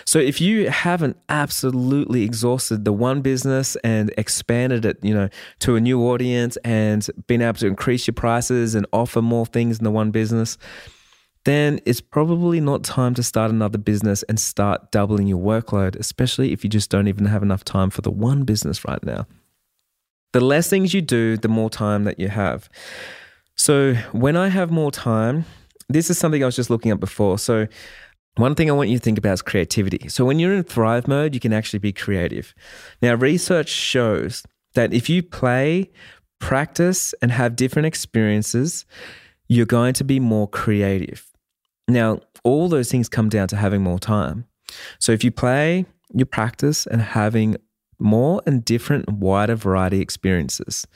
So 0.04 0.18
if 0.18 0.40
you 0.40 0.70
haven't 0.70 1.16
absolutely 1.28 2.24
exhausted 2.24 2.84
the 2.84 2.92
one 2.92 3.20
business 3.20 3.76
and 3.84 4.12
expanded 4.18 4.84
it 4.84 4.98
you 5.02 5.14
know 5.14 5.28
to 5.60 5.76
a 5.76 5.80
new 5.80 6.02
audience 6.08 6.56
and 6.58 7.06
been 7.26 7.42
able 7.42 7.58
to 7.58 7.66
increase 7.66 8.06
your 8.06 8.14
prices 8.14 8.74
and 8.74 8.86
offer 8.92 9.22
more 9.22 9.46
things 9.46 9.78
in 9.78 9.84
the 9.84 9.90
one 9.90 10.10
business 10.10 10.58
then 11.44 11.80
it's 11.84 12.00
probably 12.00 12.60
not 12.60 12.84
time 12.84 13.14
to 13.14 13.22
start 13.22 13.50
another 13.50 13.78
business 13.78 14.22
and 14.24 14.38
start 14.38 14.92
doubling 14.92 15.26
your 15.26 15.40
workload, 15.40 15.96
especially 15.96 16.52
if 16.52 16.62
you 16.62 16.70
just 16.70 16.90
don't 16.90 17.08
even 17.08 17.26
have 17.26 17.42
enough 17.42 17.64
time 17.64 17.90
for 17.90 18.00
the 18.00 18.10
one 18.10 18.44
business 18.44 18.84
right 18.84 19.02
now. 19.02 19.26
The 20.32 20.40
less 20.40 20.68
things 20.68 20.94
you 20.94 21.02
do, 21.02 21.36
the 21.36 21.48
more 21.48 21.68
time 21.68 22.04
that 22.04 22.18
you 22.18 22.28
have. 22.28 22.70
So, 23.56 23.94
when 24.12 24.36
I 24.36 24.48
have 24.48 24.70
more 24.70 24.90
time, 24.90 25.44
this 25.88 26.10
is 26.10 26.18
something 26.18 26.42
I 26.42 26.46
was 26.46 26.56
just 26.56 26.70
looking 26.70 26.90
at 26.90 27.00
before. 27.00 27.38
So, 27.38 27.66
one 28.36 28.54
thing 28.54 28.70
I 28.70 28.72
want 28.72 28.88
you 28.88 28.96
to 28.96 29.02
think 29.02 29.18
about 29.18 29.34
is 29.34 29.42
creativity. 29.42 30.08
So, 30.08 30.24
when 30.24 30.38
you're 30.38 30.54
in 30.54 30.62
thrive 30.62 31.06
mode, 31.06 31.34
you 31.34 31.40
can 31.40 31.52
actually 31.52 31.80
be 31.80 31.92
creative. 31.92 32.54
Now, 33.02 33.14
research 33.14 33.68
shows 33.68 34.42
that 34.74 34.94
if 34.94 35.10
you 35.10 35.22
play, 35.22 35.90
practice, 36.38 37.14
and 37.20 37.30
have 37.30 37.56
different 37.56 37.86
experiences, 37.86 38.86
you're 39.48 39.66
going 39.66 39.92
to 39.94 40.04
be 40.04 40.18
more 40.18 40.48
creative. 40.48 41.31
Now, 41.92 42.20
all 42.42 42.68
those 42.68 42.90
things 42.90 43.08
come 43.08 43.28
down 43.28 43.48
to 43.48 43.56
having 43.56 43.82
more 43.82 43.98
time. 43.98 44.46
So 44.98 45.12
if 45.12 45.22
you 45.22 45.30
play, 45.30 45.84
you 46.12 46.24
practice, 46.24 46.86
and 46.86 47.02
having 47.02 47.56
more 47.98 48.42
and 48.46 48.64
different, 48.64 49.08
wider 49.08 49.54
variety 49.54 50.00
experiences. 50.00 50.86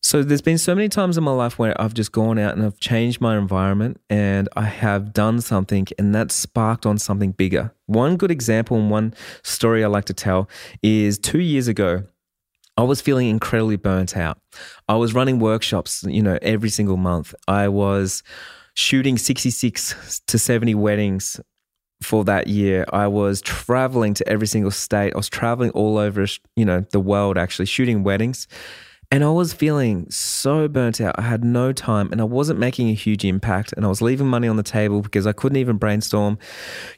So 0.00 0.22
there's 0.22 0.40
been 0.40 0.58
so 0.58 0.74
many 0.74 0.88
times 0.88 1.18
in 1.18 1.24
my 1.24 1.32
life 1.32 1.58
where 1.58 1.78
I've 1.78 1.92
just 1.92 2.12
gone 2.12 2.38
out 2.38 2.56
and 2.56 2.64
I've 2.64 2.78
changed 2.78 3.20
my 3.20 3.36
environment 3.36 4.00
and 4.08 4.48
I 4.54 4.62
have 4.62 5.12
done 5.12 5.40
something 5.40 5.88
and 5.98 6.14
that 6.14 6.30
sparked 6.30 6.86
on 6.86 6.98
something 6.98 7.32
bigger. 7.32 7.74
One 7.86 8.16
good 8.16 8.30
example 8.30 8.78
and 8.78 8.90
one 8.90 9.12
story 9.42 9.84
I 9.84 9.88
like 9.88 10.04
to 10.04 10.14
tell 10.14 10.48
is 10.82 11.18
2 11.18 11.40
years 11.40 11.66
ago 11.66 12.04
I 12.76 12.84
was 12.84 13.00
feeling 13.00 13.28
incredibly 13.28 13.76
burnt 13.76 14.16
out. 14.16 14.38
I 14.88 14.94
was 14.94 15.12
running 15.12 15.40
workshops, 15.40 16.04
you 16.04 16.22
know, 16.22 16.38
every 16.42 16.70
single 16.70 16.96
month. 16.96 17.34
I 17.48 17.66
was 17.66 18.22
shooting 18.78 19.18
66 19.18 20.20
to 20.28 20.38
70 20.38 20.76
weddings 20.76 21.40
for 22.00 22.24
that 22.24 22.46
year. 22.46 22.86
I 22.92 23.08
was 23.08 23.40
traveling 23.40 24.14
to 24.14 24.28
every 24.28 24.46
single 24.46 24.70
state. 24.70 25.14
I 25.14 25.16
was 25.16 25.28
traveling 25.28 25.70
all 25.72 25.98
over, 25.98 26.24
you 26.54 26.64
know, 26.64 26.86
the 26.92 27.00
world 27.00 27.36
actually 27.36 27.66
shooting 27.66 28.04
weddings. 28.04 28.46
And 29.10 29.24
I 29.24 29.30
was 29.30 29.52
feeling 29.52 30.08
so 30.10 30.68
burnt 30.68 31.00
out. 31.00 31.18
I 31.18 31.22
had 31.22 31.42
no 31.42 31.72
time 31.72 32.12
and 32.12 32.20
I 32.20 32.24
wasn't 32.24 32.60
making 32.60 32.88
a 32.88 32.94
huge 32.94 33.24
impact. 33.24 33.72
And 33.72 33.84
I 33.84 33.88
was 33.88 34.00
leaving 34.00 34.28
money 34.28 34.46
on 34.46 34.56
the 34.56 34.62
table 34.62 35.02
because 35.02 35.26
I 35.26 35.32
couldn't 35.32 35.58
even 35.58 35.76
brainstorm, 35.76 36.38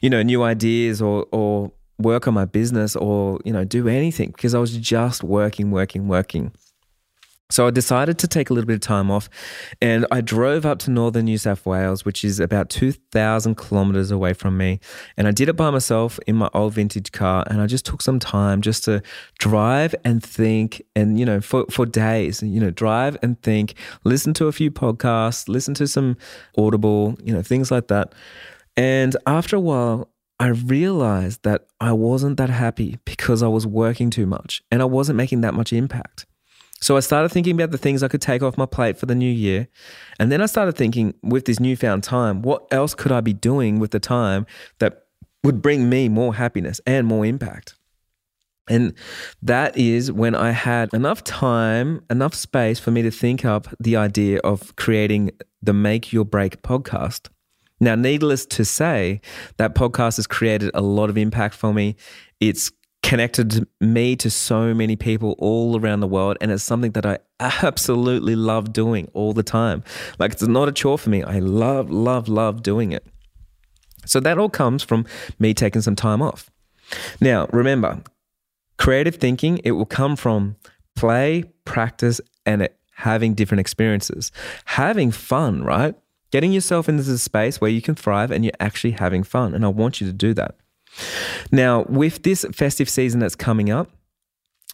you 0.03 0.11
know, 0.11 0.23
new 0.23 0.43
ideas 0.43 1.01
or, 1.01 1.25
or 1.33 1.73
work 1.99 2.29
on 2.29 2.35
my 2.35 2.45
business 2.45 2.95
or, 2.95 3.41
you 3.47 3.55
know, 3.55 3.65
do 3.65 3.89
anything 3.89 4.33
because 4.33 4.55
I 4.55 4.59
was 4.59 4.77
just 4.77 5.25
working, 5.25 5.71
working, 5.71 6.09
working. 6.09 6.53
So 7.51 7.67
I 7.67 7.71
decided 7.71 8.19
to 8.21 8.29
take 8.29 8.51
a 8.51 8.55
little 8.55 8.67
bit 8.67 8.75
of 8.75 8.81
time 8.81 9.11
off 9.11 9.29
and 9.83 10.07
I 10.11 10.21
drove 10.21 10.65
up 10.65 10.79
to 10.81 10.91
northern 10.91 11.27
New 11.27 11.39
South 11.39 11.67
Wales, 11.67 12.05
which 12.05 12.25
is 12.25 12.41
about 12.41 12.71
2,000 12.71 13.57
kilometers 13.57 14.11
away 14.11 14.33
from 14.33 14.57
me. 14.57 14.81
And 15.17 15.27
I 15.27 15.33
did 15.33 15.49
it 15.49 15.55
by 15.55 15.71
myself 15.71 16.19
in 16.27 16.37
my 16.37 16.49
old 16.55 16.75
vintage 16.75 17.13
car. 17.13 17.45
And 17.49 17.61
I 17.61 17.67
just 17.67 17.85
took 17.85 18.03
some 18.03 18.19
time 18.19 18.63
just 18.63 18.85
to 18.85 19.03
drive 19.39 19.95
and 20.05 20.23
think 20.23 20.83
and, 20.95 21.19
you 21.19 21.27
know, 21.27 21.41
for, 21.41 21.67
for 21.71 21.85
days, 21.87 22.43
you 22.43 22.61
know, 22.61 22.71
drive 22.71 23.17
and 23.23 23.41
think, 23.43 23.75
listen 24.05 24.33
to 24.35 24.47
a 24.47 24.53
few 24.53 24.71
podcasts, 24.71 25.49
listen 25.49 25.75
to 25.75 25.87
some 25.87 26.17
Audible, 26.57 27.17
you 27.23 27.33
know, 27.33 27.43
things 27.43 27.71
like 27.71 27.89
that. 27.89 28.15
And 28.77 29.17
after 29.27 29.57
a 29.57 29.61
while, 29.61 30.09
I 30.39 30.49
realized 30.49 31.43
that 31.43 31.67
I 31.81 31.93
wasn't 31.93 32.39
that 32.39 32.49
happy 32.49 32.99
because 33.05 33.43
I 33.43 33.49
was 33.49 33.67
working 33.67 34.09
too 34.09 34.25
much 34.25 34.63
and 34.71 34.81
I 34.81 34.87
wasn't 34.87 35.19
making 35.19 35.43
that 35.43 35.53
much 35.53 35.71
impact. 35.73 36.25
So 36.81 36.97
I 36.97 37.01
started 37.01 37.29
thinking 37.29 37.55
about 37.55 37.71
the 37.71 37.79
things 37.79 38.03
I 38.03 38.09
could 38.09 38.23
take 38.23 38.43
off 38.43 38.57
my 38.57 38.67
plate 38.67 38.97
for 38.97 39.07
the 39.07 39.15
new 39.15 39.31
year. 39.31 39.69
And 40.19 40.33
then 40.33 40.41
I 40.41 40.47
started 40.47 40.77
thinking 40.77 41.15
with 41.23 41.45
this 41.45 41.61
newfound 41.61 42.03
time, 42.03 42.43
what 42.43 42.67
else 42.73 42.95
could 42.95 43.13
I 43.13 43.21
be 43.21 43.35
doing 43.35 43.79
with 43.79 43.91
the 43.91 44.01
time 44.01 44.47
that 44.79 45.05
would 45.45 45.61
bring 45.61 45.89
me 45.91 46.09
more 46.09 46.35
happiness 46.35 46.81
and 46.87 47.07
more 47.07 47.27
impact? 47.27 47.75
And 48.69 48.95
that 49.43 49.77
is 49.77 50.13
when 50.13 50.35
I 50.35 50.53
had 50.53 50.95
enough 50.95 51.25
time, 51.25 52.03
enough 52.09 52.35
space 52.35 52.79
for 52.79 52.93
me 52.93 53.03
to 53.03 53.11
think 53.11 53.45
up 53.45 53.67
the 53.81 53.97
idea 53.97 54.39
of 54.39 54.75
creating 54.77 55.33
the 55.61 55.73
Make 55.73 56.13
Your 56.13 56.25
Break 56.25 56.63
podcast. 56.63 57.29
Now, 57.81 57.95
needless 57.95 58.47
to 58.47 58.65
say, 58.65 59.21
that 59.57 59.75
podcast 59.75 60.17
has 60.17 60.27
created 60.27 60.71
a 60.73 60.83
lot 60.83 61.11
of 61.11 61.19
impact 61.19 61.55
for 61.55 61.75
me. 61.75 61.97
It's 62.39 62.71
connected 63.11 63.67
me 63.81 64.15
to 64.15 64.31
so 64.31 64.73
many 64.73 64.95
people 64.95 65.35
all 65.41 65.77
around 65.81 65.99
the 65.99 66.07
world. 66.07 66.37
And 66.41 66.53
it's 66.53 66.63
something 66.63 66.93
that 66.93 67.05
I 67.05 67.19
absolutely 67.41 68.37
love 68.37 68.73
doing 68.73 69.11
all 69.15 69.33
the 69.33 69.43
time. 69.43 69.83
Like 70.21 70.31
it's 70.31 70.43
not 70.43 70.69
a 70.69 70.73
chore 70.73 70.97
for 70.97 71.11
me. 71.11 71.25
I 71.25 71.41
love, 71.41 71.91
love, 71.91 72.29
love 72.29 72.63
doing 72.63 72.93
it. 72.93 73.05
So 74.07 74.21
that 74.21 74.39
all 74.39 74.49
comes 74.49 74.85
from 74.85 75.07
me 75.41 75.55
taking 75.55 75.83
some 75.83 75.97
time 75.97 76.23
off. 76.23 76.53
Now, 77.21 77.49
remember, 77.53 78.01
creative 78.79 79.17
thinking, 79.17 79.61
it 79.65 79.73
will 79.73 79.87
come 79.87 80.15
from 80.15 80.55
play, 80.95 81.43
practice, 81.65 82.21
and 82.47 82.69
having 82.93 83.35
different 83.35 83.59
experiences. 83.59 84.31
Having 84.67 85.11
fun, 85.11 85.65
right? 85.65 85.97
Getting 86.31 86.53
yourself 86.53 86.89
into 86.89 87.03
the 87.03 87.19
space 87.19 87.61
where 87.61 87.73
you 87.73 87.83
can 87.83 87.97
thrive 87.97 88.31
and 88.31 88.45
you're 88.45 88.61
actually 88.61 88.93
having 88.93 89.25
fun. 89.25 89.53
And 89.53 89.65
I 89.65 89.69
want 89.69 90.01
you 90.01 90.07
to 90.07 90.13
do 90.13 90.33
that. 90.35 90.55
Now, 91.51 91.85
with 91.89 92.23
this 92.23 92.45
festive 92.53 92.89
season 92.89 93.21
that's 93.21 93.35
coming 93.35 93.71
up, 93.71 93.91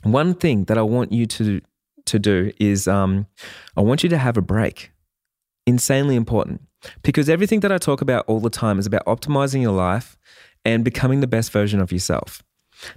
one 0.02 0.34
thing 0.34 0.64
that 0.64 0.78
I 0.78 0.82
want 0.82 1.12
you 1.12 1.26
to 1.26 1.60
to 2.06 2.18
do 2.20 2.52
is 2.60 2.86
um, 2.86 3.26
I 3.76 3.80
want 3.80 4.02
you 4.02 4.08
to 4.10 4.18
have 4.18 4.36
a 4.36 4.42
break. 4.42 4.92
Insanely 5.66 6.14
important 6.14 6.60
because 7.02 7.28
everything 7.28 7.60
that 7.60 7.72
I 7.72 7.78
talk 7.78 8.00
about 8.00 8.24
all 8.28 8.38
the 8.38 8.50
time 8.50 8.78
is 8.78 8.86
about 8.86 9.04
optimizing 9.06 9.60
your 9.60 9.72
life 9.72 10.16
and 10.64 10.84
becoming 10.84 11.20
the 11.20 11.26
best 11.26 11.50
version 11.50 11.80
of 11.80 11.90
yourself. 11.90 12.42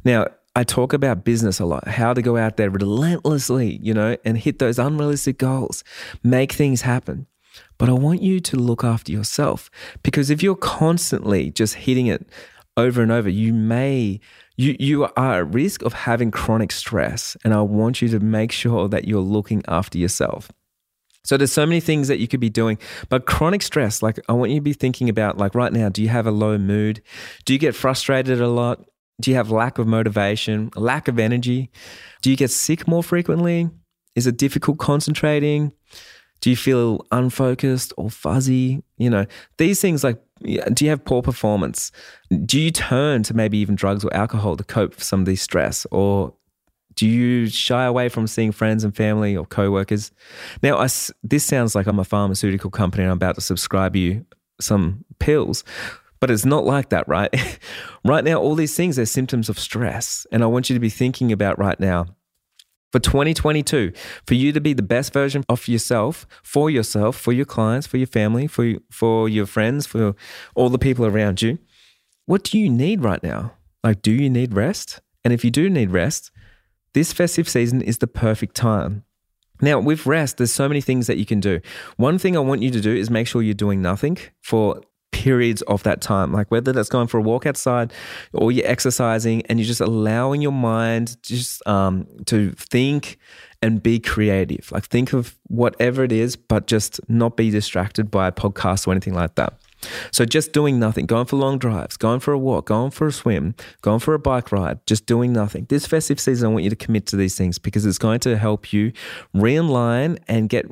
Now, 0.05 0.27
I 0.55 0.63
talk 0.63 0.93
about 0.93 1.23
business 1.23 1.59
a 1.59 1.65
lot, 1.65 1.87
how 1.87 2.13
to 2.13 2.21
go 2.21 2.37
out 2.37 2.57
there 2.57 2.69
relentlessly, 2.69 3.79
you 3.81 3.93
know, 3.93 4.17
and 4.25 4.37
hit 4.37 4.59
those 4.59 4.77
unrealistic 4.77 5.37
goals, 5.37 5.83
make 6.23 6.51
things 6.51 6.81
happen. 6.81 7.27
But 7.77 7.89
I 7.89 7.93
want 7.93 8.21
you 8.21 8.39
to 8.41 8.55
look 8.57 8.83
after 8.83 9.11
yourself 9.11 9.71
because 10.03 10.29
if 10.29 10.43
you're 10.43 10.55
constantly 10.55 11.49
just 11.51 11.75
hitting 11.75 12.07
it 12.07 12.27
over 12.79 13.01
and 13.01 13.11
over, 13.11 13.29
you 13.29 13.53
may 13.53 14.19
you 14.57 14.75
you 14.79 15.03
are 15.03 15.39
at 15.41 15.53
risk 15.53 15.81
of 15.83 15.93
having 15.93 16.31
chronic 16.31 16.71
stress 16.71 17.37
and 17.43 17.53
I 17.53 17.61
want 17.61 18.01
you 18.01 18.09
to 18.09 18.19
make 18.19 18.51
sure 18.51 18.87
that 18.87 19.07
you're 19.07 19.21
looking 19.21 19.63
after 19.67 19.97
yourself. 19.97 20.51
So 21.23 21.37
there's 21.37 21.51
so 21.51 21.65
many 21.65 21.81
things 21.81 22.07
that 22.07 22.19
you 22.19 22.27
could 22.27 22.39
be 22.39 22.49
doing, 22.49 22.77
but 23.09 23.25
chronic 23.25 23.61
stress, 23.61 24.01
like 24.01 24.19
I 24.29 24.33
want 24.33 24.51
you 24.51 24.57
to 24.57 24.63
be 24.63 24.73
thinking 24.73 25.09
about 25.09 25.37
like 25.37 25.53
right 25.53 25.71
now, 25.71 25.89
do 25.89 26.01
you 26.01 26.09
have 26.09 26.25
a 26.25 26.31
low 26.31 26.57
mood? 26.57 27.01
Do 27.45 27.53
you 27.53 27.59
get 27.59 27.75
frustrated 27.75 28.41
a 28.41 28.47
lot? 28.47 28.85
Do 29.21 29.29
you 29.29 29.35
have 29.35 29.51
lack 29.51 29.77
of 29.77 29.85
motivation, 29.85 30.71
lack 30.75 31.07
of 31.09 31.19
energy? 31.19 31.69
Do 32.21 32.29
you 32.29 32.37
get 32.37 32.51
sick 32.51 32.87
more 32.87 33.03
frequently? 33.03 33.69
Is 34.15 34.27
it 34.27 34.37
difficult 34.37 34.79
concentrating? 34.79 35.73
Do 36.41 36.49
you 36.49 36.55
feel 36.55 37.05
unfocused 37.11 37.93
or 37.97 38.09
fuzzy? 38.09 38.81
You 38.97 39.09
know, 39.09 39.25
these 39.57 39.81
things 39.81 40.03
like, 40.05 40.21
do 40.41 40.85
you 40.85 40.89
have 40.89 41.03
poor 41.03 41.21
performance? 41.21 41.91
Do 42.45 42.59
you 42.59 42.71
turn 42.71 43.23
to 43.23 43.33
maybe 43.33 43.57
even 43.57 43.75
drugs 43.75 44.03
or 44.03 44.13
alcohol 44.13 44.55
to 44.57 44.63
cope 44.63 44.91
with 44.95 45.03
some 45.03 45.19
of 45.19 45.25
these 45.25 45.41
stress? 45.41 45.85
Or 45.91 46.33
Do 46.95 47.07
you 47.07 47.47
shy 47.47 47.85
away 47.85 48.09
from 48.09 48.27
seeing 48.27 48.51
friends 48.51 48.83
and 48.83 48.95
family 48.95 49.35
or 49.35 49.45
coworkers? 49.45 50.11
Now, 50.61 50.77
I, 50.77 50.87
this 51.23 51.45
sounds 51.45 51.75
like 51.75 51.87
I'm 51.87 51.99
a 51.99 52.05
pharmaceutical 52.05 52.69
company 52.69 53.03
and 53.03 53.11
I'm 53.11 53.17
about 53.17 53.35
to 53.35 53.41
subscribe 53.41 53.95
you 53.95 54.25
some 54.61 55.05
pills, 55.19 55.63
but 56.19 56.29
it's 56.29 56.45
not 56.45 56.65
like 56.65 56.89
that, 56.89 57.07
right? 57.07 57.33
right 58.05 58.23
now, 58.23 58.35
all 58.35 58.55
these 58.55 58.75
things 58.75 58.99
are 58.99 59.05
symptoms 59.05 59.49
of 59.49 59.57
stress. 59.57 60.27
And 60.31 60.43
I 60.43 60.47
want 60.47 60.69
you 60.69 60.73
to 60.73 60.79
be 60.79 60.89
thinking 60.89 61.31
about 61.31 61.57
right 61.57 61.79
now 61.79 62.07
for 62.91 62.99
2022 62.99 63.91
for 64.25 64.33
you 64.33 64.51
to 64.51 64.59
be 64.59 64.73
the 64.73 64.81
best 64.81 65.13
version 65.13 65.43
of 65.47 65.67
yourself 65.67 66.25
for 66.43 66.69
yourself 66.69 67.15
for 67.15 67.31
your 67.31 67.45
clients 67.45 67.85
for 67.85 67.97
your 67.97 68.07
family 68.07 68.47
for 68.47 68.75
for 68.89 69.29
your 69.29 69.45
friends 69.45 69.85
for 69.85 70.15
all 70.55 70.69
the 70.69 70.79
people 70.79 71.05
around 71.05 71.41
you 71.41 71.59
what 72.29 72.43
do 72.43 72.59
you 72.59 72.69
need 72.69 73.03
right 73.03 73.23
now? 73.23 73.53
Like 73.83 74.03
do 74.03 74.11
you 74.11 74.29
need 74.29 74.53
rest? 74.53 75.01
And 75.25 75.33
if 75.33 75.43
you 75.43 75.49
do 75.49 75.67
need 75.67 75.89
rest 75.89 76.29
this 76.93 77.11
festive 77.11 77.49
season 77.49 77.81
is 77.81 77.97
the 77.97 78.05
perfect 78.05 78.55
time. 78.55 79.03
Now, 79.61 79.79
with 79.79 80.05
rest, 80.05 80.37
there's 80.37 80.51
so 80.51 80.67
many 80.67 80.79
things 80.79 81.07
that 81.07 81.17
you 81.17 81.25
can 81.25 81.39
do. 81.39 81.59
One 81.97 82.19
thing 82.19 82.37
I 82.37 82.39
want 82.39 82.61
you 82.61 82.69
to 82.69 82.81
do 82.81 82.95
is 82.95 83.09
make 83.09 83.27
sure 83.27 83.41
you're 83.41 83.55
doing 83.55 83.81
nothing 83.81 84.19
for 84.41 84.79
periods 85.19 85.61
of 85.63 85.83
that 85.83 85.99
time, 85.99 86.31
like 86.31 86.49
whether 86.49 86.71
that's 86.71 86.87
going 86.87 87.07
for 87.07 87.17
a 87.17 87.21
walk 87.21 87.45
outside 87.45 87.91
or 88.31 88.53
you're 88.53 88.65
exercising 88.65 89.45
and 89.47 89.59
you're 89.59 89.67
just 89.67 89.81
allowing 89.81 90.41
your 90.41 90.53
mind 90.53 91.21
just 91.21 91.65
um, 91.67 92.07
to 92.25 92.51
think 92.51 93.17
and 93.61 93.83
be 93.83 93.99
creative. 93.99 94.71
Like 94.71 94.85
think 94.85 95.11
of 95.11 95.37
whatever 95.47 96.05
it 96.05 96.13
is, 96.13 96.37
but 96.37 96.67
just 96.67 97.01
not 97.09 97.35
be 97.35 97.49
distracted 97.49 98.09
by 98.09 98.29
a 98.29 98.31
podcast 98.31 98.87
or 98.87 98.91
anything 98.91 99.13
like 99.13 99.35
that. 99.35 99.59
So 100.11 100.23
just 100.23 100.53
doing 100.53 100.79
nothing, 100.79 101.05
going 101.05 101.25
for 101.25 101.35
long 101.35 101.57
drives, 101.57 101.97
going 101.97 102.21
for 102.21 102.31
a 102.31 102.37
walk, 102.37 102.67
going 102.67 102.91
for 102.91 103.07
a 103.07 103.11
swim, 103.11 103.55
going 103.81 103.99
for 103.99 104.13
a 104.13 104.19
bike 104.19 104.53
ride, 104.53 104.79
just 104.85 105.05
doing 105.05 105.33
nothing. 105.33 105.65
This 105.67 105.85
festive 105.85 106.19
season, 106.19 106.49
I 106.49 106.51
want 106.53 106.63
you 106.63 106.69
to 106.69 106.77
commit 106.77 107.07
to 107.07 107.17
these 107.17 107.35
things 107.35 107.59
because 107.59 107.85
it's 107.85 107.97
going 107.97 108.21
to 108.21 108.37
help 108.37 108.71
you 108.71 108.93
realign 109.35 110.17
and 110.29 110.47
get 110.47 110.65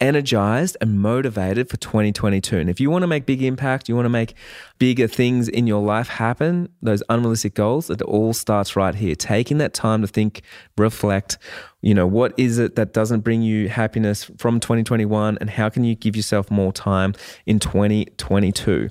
energized 0.00 0.76
and 0.80 1.00
motivated 1.00 1.68
for 1.68 1.76
2022. 1.76 2.58
And 2.58 2.70
if 2.70 2.80
you 2.80 2.90
want 2.90 3.02
to 3.02 3.06
make 3.06 3.26
big 3.26 3.42
impact, 3.42 3.88
you 3.88 3.94
want 3.94 4.06
to 4.06 4.10
make 4.10 4.34
bigger 4.78 5.06
things 5.06 5.48
in 5.48 5.66
your 5.66 5.82
life 5.82 6.08
happen, 6.08 6.68
those 6.82 7.02
unrealistic 7.08 7.54
goals, 7.54 7.90
it 7.90 8.02
all 8.02 8.32
starts 8.32 8.76
right 8.76 8.94
here. 8.94 9.14
Taking 9.14 9.58
that 9.58 9.74
time 9.74 10.02
to 10.02 10.08
think, 10.08 10.42
reflect, 10.76 11.38
you 11.82 11.94
know, 11.94 12.06
what 12.06 12.32
is 12.36 12.58
it 12.58 12.76
that 12.76 12.92
doesn't 12.92 13.20
bring 13.20 13.42
you 13.42 13.68
happiness 13.68 14.30
from 14.38 14.60
2021 14.60 15.38
and 15.40 15.50
how 15.50 15.68
can 15.68 15.84
you 15.84 15.94
give 15.94 16.16
yourself 16.16 16.50
more 16.50 16.72
time 16.72 17.14
in 17.46 17.58
2022? 17.58 18.90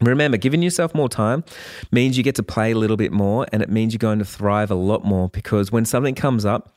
Remember, 0.00 0.36
giving 0.36 0.62
yourself 0.62 0.94
more 0.94 1.08
time 1.08 1.44
means 1.92 2.16
you 2.16 2.24
get 2.24 2.34
to 2.34 2.42
play 2.42 2.72
a 2.72 2.78
little 2.78 2.96
bit 2.96 3.12
more 3.12 3.46
and 3.52 3.62
it 3.62 3.70
means 3.70 3.92
you're 3.92 3.98
going 3.98 4.18
to 4.18 4.24
thrive 4.24 4.70
a 4.70 4.74
lot 4.74 5.04
more 5.04 5.28
because 5.28 5.70
when 5.70 5.84
something 5.84 6.14
comes 6.14 6.44
up, 6.44 6.73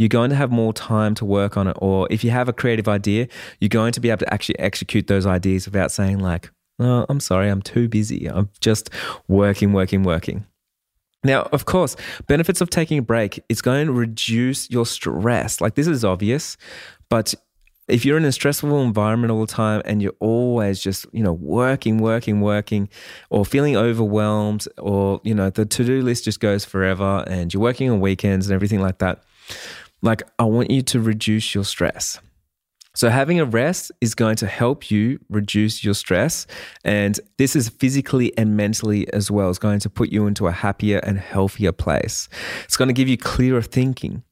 you're 0.00 0.08
going 0.08 0.30
to 0.30 0.36
have 0.36 0.50
more 0.50 0.72
time 0.72 1.14
to 1.14 1.26
work 1.26 1.58
on 1.58 1.68
it. 1.68 1.76
Or 1.78 2.08
if 2.10 2.24
you 2.24 2.30
have 2.30 2.48
a 2.48 2.54
creative 2.54 2.88
idea, 2.88 3.28
you're 3.60 3.68
going 3.68 3.92
to 3.92 4.00
be 4.00 4.08
able 4.08 4.20
to 4.20 4.32
actually 4.32 4.58
execute 4.58 5.08
those 5.08 5.26
ideas 5.26 5.66
without 5.66 5.92
saying, 5.92 6.20
like, 6.20 6.50
oh, 6.78 7.04
I'm 7.10 7.20
sorry, 7.20 7.50
I'm 7.50 7.60
too 7.60 7.86
busy. 7.86 8.26
I'm 8.26 8.48
just 8.62 8.88
working, 9.28 9.74
working, 9.74 10.02
working. 10.02 10.46
Now, 11.22 11.42
of 11.52 11.66
course, 11.66 11.96
benefits 12.26 12.62
of 12.62 12.70
taking 12.70 12.96
a 12.96 13.02
break 13.02 13.44
is 13.50 13.60
going 13.60 13.88
to 13.88 13.92
reduce 13.92 14.70
your 14.70 14.86
stress. 14.86 15.60
Like 15.60 15.74
this 15.74 15.86
is 15.86 16.02
obvious, 16.02 16.56
but 17.10 17.34
if 17.86 18.06
you're 18.06 18.16
in 18.16 18.24
a 18.24 18.32
stressful 18.32 18.80
environment 18.80 19.30
all 19.30 19.42
the 19.42 19.52
time 19.52 19.82
and 19.84 20.00
you're 20.00 20.16
always 20.18 20.80
just, 20.80 21.04
you 21.12 21.22
know, 21.22 21.34
working, 21.34 21.98
working, 21.98 22.40
working, 22.40 22.88
or 23.28 23.44
feeling 23.44 23.76
overwhelmed, 23.76 24.66
or, 24.78 25.20
you 25.24 25.34
know, 25.34 25.50
the 25.50 25.66
to 25.66 25.84
do 25.84 26.00
list 26.00 26.24
just 26.24 26.40
goes 26.40 26.64
forever 26.64 27.22
and 27.26 27.52
you're 27.52 27.62
working 27.62 27.90
on 27.90 28.00
weekends 28.00 28.46
and 28.46 28.54
everything 28.54 28.80
like 28.80 28.96
that, 29.00 29.22
like, 30.02 30.22
I 30.38 30.44
want 30.44 30.70
you 30.70 30.82
to 30.82 31.00
reduce 31.00 31.54
your 31.54 31.64
stress. 31.64 32.18
So, 32.92 33.08
having 33.08 33.38
a 33.38 33.44
rest 33.44 33.92
is 34.00 34.16
going 34.16 34.36
to 34.36 34.46
help 34.48 34.90
you 34.90 35.20
reduce 35.28 35.84
your 35.84 35.94
stress. 35.94 36.46
And 36.84 37.20
this 37.38 37.54
is 37.54 37.68
physically 37.68 38.36
and 38.36 38.56
mentally 38.56 39.10
as 39.12 39.30
well. 39.30 39.48
It's 39.48 39.60
going 39.60 39.78
to 39.80 39.90
put 39.90 40.10
you 40.10 40.26
into 40.26 40.48
a 40.48 40.52
happier 40.52 40.98
and 40.98 41.18
healthier 41.18 41.70
place. 41.70 42.28
It's 42.64 42.76
going 42.76 42.88
to 42.88 42.94
give 42.94 43.08
you 43.08 43.16
clearer 43.16 43.62
thinking. 43.62 44.24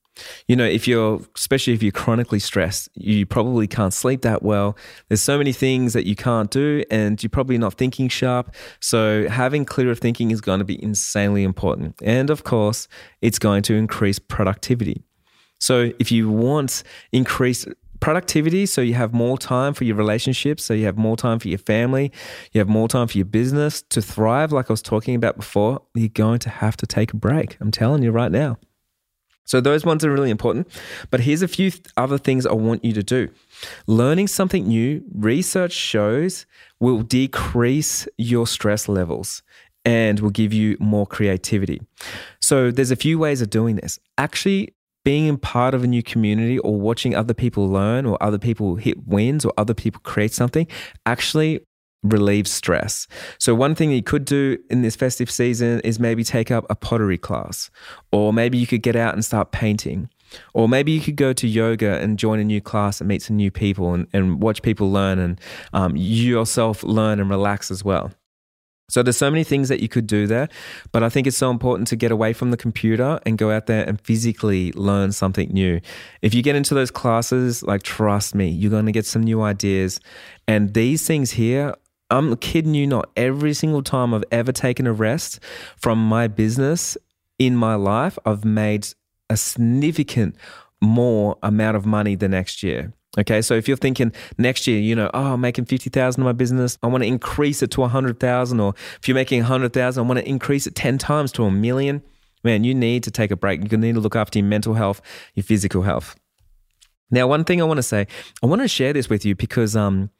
You 0.48 0.56
know, 0.56 0.64
if 0.64 0.88
you're, 0.88 1.20
especially 1.36 1.74
if 1.74 1.82
you're 1.84 1.92
chronically 1.92 2.40
stressed, 2.40 2.88
you 2.94 3.24
probably 3.24 3.68
can't 3.68 3.94
sleep 3.94 4.22
that 4.22 4.42
well. 4.42 4.76
There's 5.08 5.20
so 5.20 5.38
many 5.38 5.52
things 5.52 5.92
that 5.92 6.06
you 6.06 6.16
can't 6.16 6.50
do, 6.50 6.82
and 6.90 7.22
you're 7.22 7.30
probably 7.30 7.58
not 7.58 7.74
thinking 7.74 8.08
sharp. 8.08 8.52
So, 8.80 9.28
having 9.28 9.64
clearer 9.64 9.94
thinking 9.94 10.32
is 10.32 10.40
going 10.40 10.58
to 10.58 10.64
be 10.64 10.82
insanely 10.82 11.44
important. 11.44 11.94
And 12.02 12.30
of 12.30 12.42
course, 12.42 12.88
it's 13.22 13.38
going 13.38 13.62
to 13.62 13.74
increase 13.74 14.18
productivity. 14.18 15.04
So 15.58 15.92
if 15.98 16.10
you 16.12 16.30
want 16.30 16.82
increased 17.12 17.68
productivity, 18.00 18.64
so 18.66 18.80
you 18.80 18.94
have 18.94 19.12
more 19.12 19.36
time 19.36 19.74
for 19.74 19.84
your 19.84 19.96
relationships, 19.96 20.64
so 20.64 20.74
you 20.74 20.84
have 20.84 20.96
more 20.96 21.16
time 21.16 21.38
for 21.38 21.48
your 21.48 21.58
family, 21.58 22.12
you 22.52 22.60
have 22.60 22.68
more 22.68 22.88
time 22.88 23.08
for 23.08 23.18
your 23.18 23.24
business 23.24 23.82
to 23.82 24.00
thrive, 24.00 24.52
like 24.52 24.70
I 24.70 24.72
was 24.72 24.82
talking 24.82 25.14
about 25.14 25.36
before, 25.36 25.82
you're 25.94 26.08
going 26.08 26.38
to 26.40 26.50
have 26.50 26.76
to 26.78 26.86
take 26.86 27.12
a 27.12 27.16
break. 27.16 27.56
I'm 27.60 27.70
telling 27.70 28.02
you 28.02 28.12
right 28.12 28.30
now. 28.30 28.58
So 29.44 29.62
those 29.62 29.84
ones 29.84 30.04
are 30.04 30.12
really 30.12 30.30
important. 30.30 30.68
But 31.10 31.20
here's 31.20 31.40
a 31.40 31.48
few 31.48 31.72
other 31.96 32.18
things 32.18 32.44
I 32.44 32.52
want 32.52 32.84
you 32.84 32.92
to 32.92 33.02
do. 33.02 33.30
Learning 33.86 34.28
something 34.28 34.68
new, 34.68 35.02
research 35.14 35.72
shows 35.72 36.44
will 36.80 37.00
decrease 37.00 38.06
your 38.18 38.46
stress 38.46 38.88
levels 38.88 39.42
and 39.86 40.20
will 40.20 40.30
give 40.30 40.52
you 40.52 40.76
more 40.80 41.06
creativity. 41.06 41.80
So 42.40 42.70
there's 42.70 42.90
a 42.90 42.96
few 42.96 43.18
ways 43.18 43.40
of 43.40 43.48
doing 43.48 43.76
this. 43.76 43.98
Actually 44.18 44.74
being 45.04 45.26
in 45.26 45.38
part 45.38 45.74
of 45.74 45.84
a 45.84 45.86
new 45.86 46.02
community 46.02 46.58
or 46.58 46.78
watching 46.78 47.14
other 47.14 47.34
people 47.34 47.68
learn 47.68 48.04
or 48.04 48.22
other 48.22 48.38
people 48.38 48.76
hit 48.76 49.06
wins 49.06 49.44
or 49.44 49.52
other 49.56 49.74
people 49.74 50.00
create 50.04 50.32
something 50.32 50.66
actually 51.06 51.60
relieves 52.02 52.50
stress. 52.50 53.06
So, 53.38 53.54
one 53.54 53.74
thing 53.74 53.90
you 53.90 54.02
could 54.02 54.24
do 54.24 54.58
in 54.70 54.82
this 54.82 54.96
festive 54.96 55.30
season 55.30 55.80
is 55.80 55.98
maybe 55.98 56.24
take 56.24 56.50
up 56.50 56.64
a 56.70 56.74
pottery 56.74 57.18
class, 57.18 57.70
or 58.12 58.32
maybe 58.32 58.58
you 58.58 58.66
could 58.66 58.82
get 58.82 58.96
out 58.96 59.14
and 59.14 59.24
start 59.24 59.52
painting. 59.52 60.08
Or 60.52 60.68
maybe 60.68 60.92
you 60.92 61.00
could 61.00 61.16
go 61.16 61.32
to 61.32 61.48
yoga 61.48 61.98
and 62.00 62.18
join 62.18 62.38
a 62.38 62.44
new 62.44 62.60
class 62.60 63.00
and 63.00 63.08
meet 63.08 63.22
some 63.22 63.36
new 63.36 63.50
people 63.50 63.94
and, 63.94 64.06
and 64.12 64.42
watch 64.42 64.60
people 64.60 64.92
learn 64.92 65.18
and 65.18 65.40
um, 65.72 65.96
you 65.96 66.36
yourself 66.36 66.82
learn 66.82 67.18
and 67.18 67.30
relax 67.30 67.70
as 67.70 67.82
well. 67.82 68.12
So 68.90 69.02
there's 69.02 69.18
so 69.18 69.30
many 69.30 69.44
things 69.44 69.68
that 69.68 69.80
you 69.80 69.88
could 69.88 70.06
do 70.06 70.26
there, 70.26 70.48
but 70.92 71.02
I 71.02 71.10
think 71.10 71.26
it's 71.26 71.36
so 71.36 71.50
important 71.50 71.88
to 71.88 71.96
get 71.96 72.10
away 72.10 72.32
from 72.32 72.50
the 72.50 72.56
computer 72.56 73.20
and 73.26 73.36
go 73.36 73.50
out 73.50 73.66
there 73.66 73.86
and 73.86 74.00
physically 74.00 74.72
learn 74.72 75.12
something 75.12 75.50
new. 75.50 75.82
If 76.22 76.32
you 76.32 76.42
get 76.42 76.56
into 76.56 76.72
those 76.72 76.90
classes, 76.90 77.62
like 77.62 77.82
trust 77.82 78.34
me, 78.34 78.48
you're 78.48 78.70
going 78.70 78.86
to 78.86 78.92
get 78.92 79.04
some 79.04 79.22
new 79.22 79.42
ideas. 79.42 80.00
And 80.46 80.72
these 80.72 81.06
things 81.06 81.32
here, 81.32 81.74
I'm 82.08 82.34
kidding 82.36 82.72
you 82.72 82.86
not, 82.86 83.10
every 83.14 83.52
single 83.52 83.82
time 83.82 84.14
I've 84.14 84.24
ever 84.32 84.52
taken 84.52 84.86
a 84.86 84.92
rest 84.94 85.38
from 85.76 85.98
my 86.08 86.26
business 86.26 86.96
in 87.38 87.56
my 87.56 87.74
life, 87.74 88.18
I've 88.24 88.46
made 88.46 88.88
a 89.28 89.36
significant 89.36 90.34
more 90.80 91.36
amount 91.42 91.76
of 91.76 91.84
money 91.84 92.14
the 92.14 92.28
next 92.28 92.62
year. 92.62 92.94
Okay, 93.16 93.40
so 93.40 93.54
if 93.54 93.66
you're 93.66 93.76
thinking 93.76 94.12
next 94.36 94.66
year, 94.66 94.78
you 94.78 94.94
know, 94.94 95.10
oh, 95.14 95.32
I'm 95.32 95.40
making 95.40 95.64
fifty 95.64 95.88
thousand 95.88 96.20
in 96.22 96.26
my 96.26 96.32
business, 96.32 96.76
I 96.82 96.88
want 96.88 97.02
to 97.02 97.08
increase 97.08 97.62
it 97.62 97.70
to 97.72 97.82
a 97.84 97.88
hundred 97.88 98.20
thousand, 98.20 98.60
or 98.60 98.74
if 99.00 99.08
you're 99.08 99.14
making 99.14 99.40
a 99.40 99.44
hundred 99.44 99.72
thousand, 99.72 100.04
I 100.04 100.06
want 100.06 100.20
to 100.20 100.28
increase 100.28 100.66
it 100.66 100.74
ten 100.74 100.98
times 100.98 101.32
to 101.32 101.44
a 101.44 101.50
million. 101.50 102.02
Man, 102.44 102.64
you 102.64 102.74
need 102.74 103.02
to 103.04 103.10
take 103.10 103.30
a 103.30 103.36
break. 103.36 103.72
You 103.72 103.78
need 103.78 103.94
to 103.94 104.00
look 104.00 104.14
after 104.14 104.38
your 104.38 104.46
mental 104.46 104.74
health, 104.74 105.00
your 105.34 105.42
physical 105.42 105.82
health. 105.82 106.16
Now, 107.10 107.26
one 107.26 107.44
thing 107.44 107.62
I 107.62 107.64
want 107.64 107.78
to 107.78 107.82
say, 107.82 108.06
I 108.42 108.46
want 108.46 108.60
to 108.60 108.68
share 108.68 108.92
this 108.92 109.08
with 109.08 109.24
you 109.24 109.34
because 109.34 109.74
um, 109.74 110.10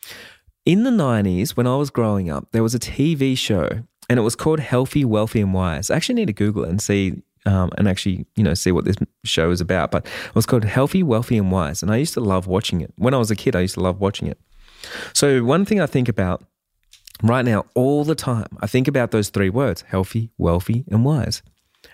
in 0.64 0.85
the 0.85 0.90
'90s, 0.90 1.51
when 1.51 1.66
I 1.66 1.77
was 1.77 1.90
growing 1.90 2.31
up, 2.31 2.48
there 2.53 2.62
was 2.62 2.74
a 2.74 2.79
TV 2.79 3.37
show, 3.37 3.68
and 4.09 4.18
it 4.18 4.22
was 4.22 4.35
called 4.35 4.61
Healthy, 4.61 5.05
Wealthy, 5.05 5.42
and 5.42 5.53
Wise. 5.53 5.90
I 5.90 5.96
actually 5.96 6.14
need 6.14 6.29
to 6.29 6.33
Google 6.33 6.64
it 6.64 6.70
and 6.70 6.81
see 6.81 7.22
um, 7.46 7.70
and 7.79 7.88
actually, 7.88 8.27
you 8.37 8.42
know, 8.42 8.55
see 8.55 8.72
what 8.72 8.85
this 8.85 8.96
show 9.24 9.51
is 9.51 9.61
about. 9.61 9.90
But 9.90 10.07
it 10.07 10.35
was 10.35 10.46
called 10.46 10.64
Healthy, 10.64 11.03
Wealthy, 11.03 11.38
and 11.38 11.51
Wise. 11.51 11.83
And 11.83 11.90
I 11.90 11.96
used 11.96 12.14
to 12.14 12.20
love 12.20 12.46
watching 12.46 12.81
it. 12.81 12.92
When 12.96 13.14
I 13.14 13.18
was 13.18 13.31
a 13.31 13.37
kid, 13.37 13.57
I 13.57 13.61
used 13.61 13.74
to 13.74 13.81
love 13.81 14.01
watching 14.01 14.29
it. 14.29 14.38
So, 15.12 15.42
one 15.44 15.64
thing 15.64 15.81
I 15.81 15.87
think 15.87 16.09
about 16.09 16.44
right 17.22 17.44
now 17.44 17.64
all 17.74 18.05
the 18.05 18.14
time, 18.14 18.48
I 18.61 18.66
think 18.66 18.88
about 18.88 19.11
those 19.11 19.29
three 19.29 19.51
words 19.51 19.83
healthy, 19.83 20.31
wealthy, 20.38 20.85
and 20.90 21.05
wise. 21.05 21.42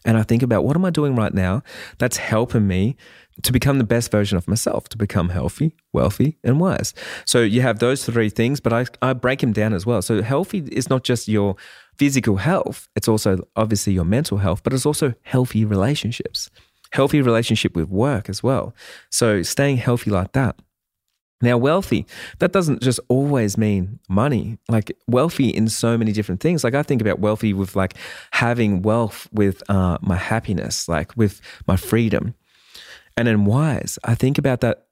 And 0.04 0.16
I 0.16 0.22
think 0.22 0.42
about 0.42 0.64
what 0.64 0.76
am 0.76 0.84
I 0.84 0.90
doing 0.90 1.14
right 1.14 1.32
now 1.32 1.62
that's 1.98 2.16
helping 2.16 2.66
me 2.66 2.96
to 3.42 3.52
become 3.52 3.78
the 3.78 3.84
best 3.84 4.10
version 4.10 4.38
of 4.38 4.46
myself, 4.46 4.88
to 4.90 4.98
become 4.98 5.30
healthy, 5.30 5.74
wealthy, 5.92 6.38
and 6.44 6.60
wise. 6.60 6.94
So 7.24 7.40
you 7.40 7.62
have 7.62 7.80
those 7.80 8.04
three 8.04 8.30
things, 8.30 8.60
but 8.60 8.72
I, 8.72 8.86
I 9.02 9.12
break 9.12 9.40
them 9.40 9.52
down 9.52 9.72
as 9.72 9.84
well. 9.84 10.02
So 10.02 10.22
healthy 10.22 10.58
is 10.70 10.88
not 10.88 11.04
just 11.04 11.26
your 11.26 11.56
physical 11.98 12.36
health, 12.36 12.88
it's 12.96 13.08
also 13.08 13.46
obviously 13.56 13.92
your 13.92 14.04
mental 14.04 14.38
health, 14.38 14.62
but 14.62 14.72
it's 14.72 14.86
also 14.86 15.14
healthy 15.22 15.64
relationships, 15.64 16.50
healthy 16.92 17.20
relationship 17.22 17.76
with 17.76 17.88
work 17.88 18.28
as 18.28 18.42
well. 18.42 18.74
So 19.10 19.42
staying 19.42 19.78
healthy 19.78 20.10
like 20.10 20.32
that. 20.32 20.56
Now, 21.42 21.58
wealthy, 21.58 22.06
that 22.38 22.52
doesn't 22.52 22.80
just 22.80 23.00
always 23.08 23.58
mean 23.58 23.98
money. 24.08 24.56
Like 24.68 24.96
wealthy 25.06 25.50
in 25.50 25.68
so 25.68 25.98
many 25.98 26.12
different 26.12 26.40
things. 26.40 26.64
Like 26.64 26.74
I 26.74 26.82
think 26.82 27.02
about 27.02 27.18
wealthy 27.18 27.52
with 27.52 27.76
like 27.76 27.94
having 28.30 28.80
wealth 28.80 29.28
with 29.32 29.62
uh, 29.68 29.98
my 30.00 30.16
happiness, 30.16 30.88
like 30.88 31.14
with 31.16 31.40
my 31.66 31.76
freedom. 31.76 32.34
And 33.16 33.28
then 33.28 33.44
wise, 33.44 33.98
I 34.04 34.14
think 34.14 34.38
about 34.38 34.60
that 34.60 34.86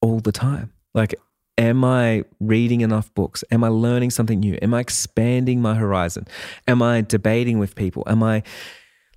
all 0.00 0.18
the 0.18 0.32
time. 0.32 0.72
Like, 0.92 1.14
am 1.58 1.84
I 1.84 2.24
reading 2.40 2.80
enough 2.80 3.12
books? 3.14 3.44
Am 3.50 3.62
I 3.64 3.68
learning 3.68 4.10
something 4.10 4.40
new? 4.40 4.58
Am 4.62 4.74
I 4.74 4.80
expanding 4.80 5.60
my 5.60 5.74
horizon? 5.74 6.26
Am 6.66 6.82
I 6.82 7.02
debating 7.02 7.58
with 7.58 7.74
people? 7.74 8.04
Am 8.06 8.22
I 8.22 8.42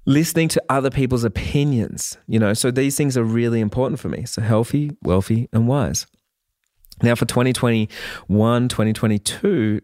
listening 0.06 0.48
to 0.50 0.64
other 0.70 0.90
people's 0.90 1.24
opinions? 1.24 2.18
You 2.28 2.40
know, 2.40 2.54
so 2.54 2.72
these 2.72 2.98
things 2.98 3.18
are 3.18 3.24
really 3.24 3.60
important 3.60 4.00
for 4.00 4.10
me. 4.10 4.26
So 4.26 4.42
healthy, 4.42 4.92
wealthy, 5.02 5.50
and 5.54 5.68
wise. 5.68 6.06
Now, 7.02 7.16
for 7.16 7.26
2021, 7.26 8.70
2022, 8.70 9.82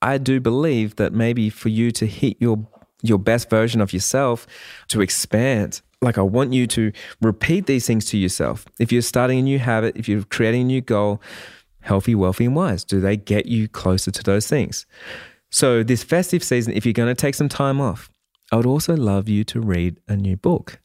I 0.00 0.18
do 0.18 0.40
believe 0.40 0.96
that 0.96 1.12
maybe 1.12 1.50
for 1.50 1.68
you 1.68 1.90
to 1.92 2.06
hit 2.06 2.36
your 2.40 2.66
your 3.02 3.18
best 3.18 3.50
version 3.50 3.82
of 3.82 3.92
yourself, 3.92 4.46
to 4.88 5.02
expand, 5.02 5.82
like 6.00 6.16
I 6.16 6.22
want 6.22 6.54
you 6.54 6.66
to 6.68 6.90
repeat 7.20 7.66
these 7.66 7.86
things 7.86 8.06
to 8.06 8.16
yourself. 8.16 8.64
If 8.80 8.92
you're 8.92 9.02
starting 9.02 9.38
a 9.38 9.42
new 9.42 9.58
habit, 9.58 9.96
if 9.96 10.08
you're 10.08 10.22
creating 10.24 10.62
a 10.62 10.64
new 10.64 10.80
goal, 10.80 11.20
healthy, 11.84 12.14
wealthy, 12.14 12.46
and 12.46 12.56
wise, 12.56 12.84
do 12.84 13.00
they 13.00 13.16
get 13.16 13.46
you 13.46 13.68
closer 13.68 14.10
to 14.10 14.22
those 14.22 14.48
things? 14.48 14.86
So, 15.50 15.82
this 15.84 16.02
festive 16.02 16.42
season, 16.42 16.72
if 16.72 16.84
you're 16.84 16.92
going 16.92 17.14
to 17.14 17.20
take 17.20 17.34
some 17.34 17.48
time 17.48 17.80
off, 17.80 18.10
I 18.50 18.56
would 18.56 18.66
also 18.66 18.96
love 18.96 19.28
you 19.28 19.44
to 19.44 19.60
read 19.60 20.00
a 20.08 20.16
new 20.16 20.36
book. 20.36 20.80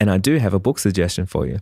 And 0.00 0.10
I 0.10 0.18
do 0.18 0.38
have 0.38 0.54
a 0.54 0.58
book 0.58 0.78
suggestion 0.78 1.26
for 1.26 1.46
you 1.46 1.60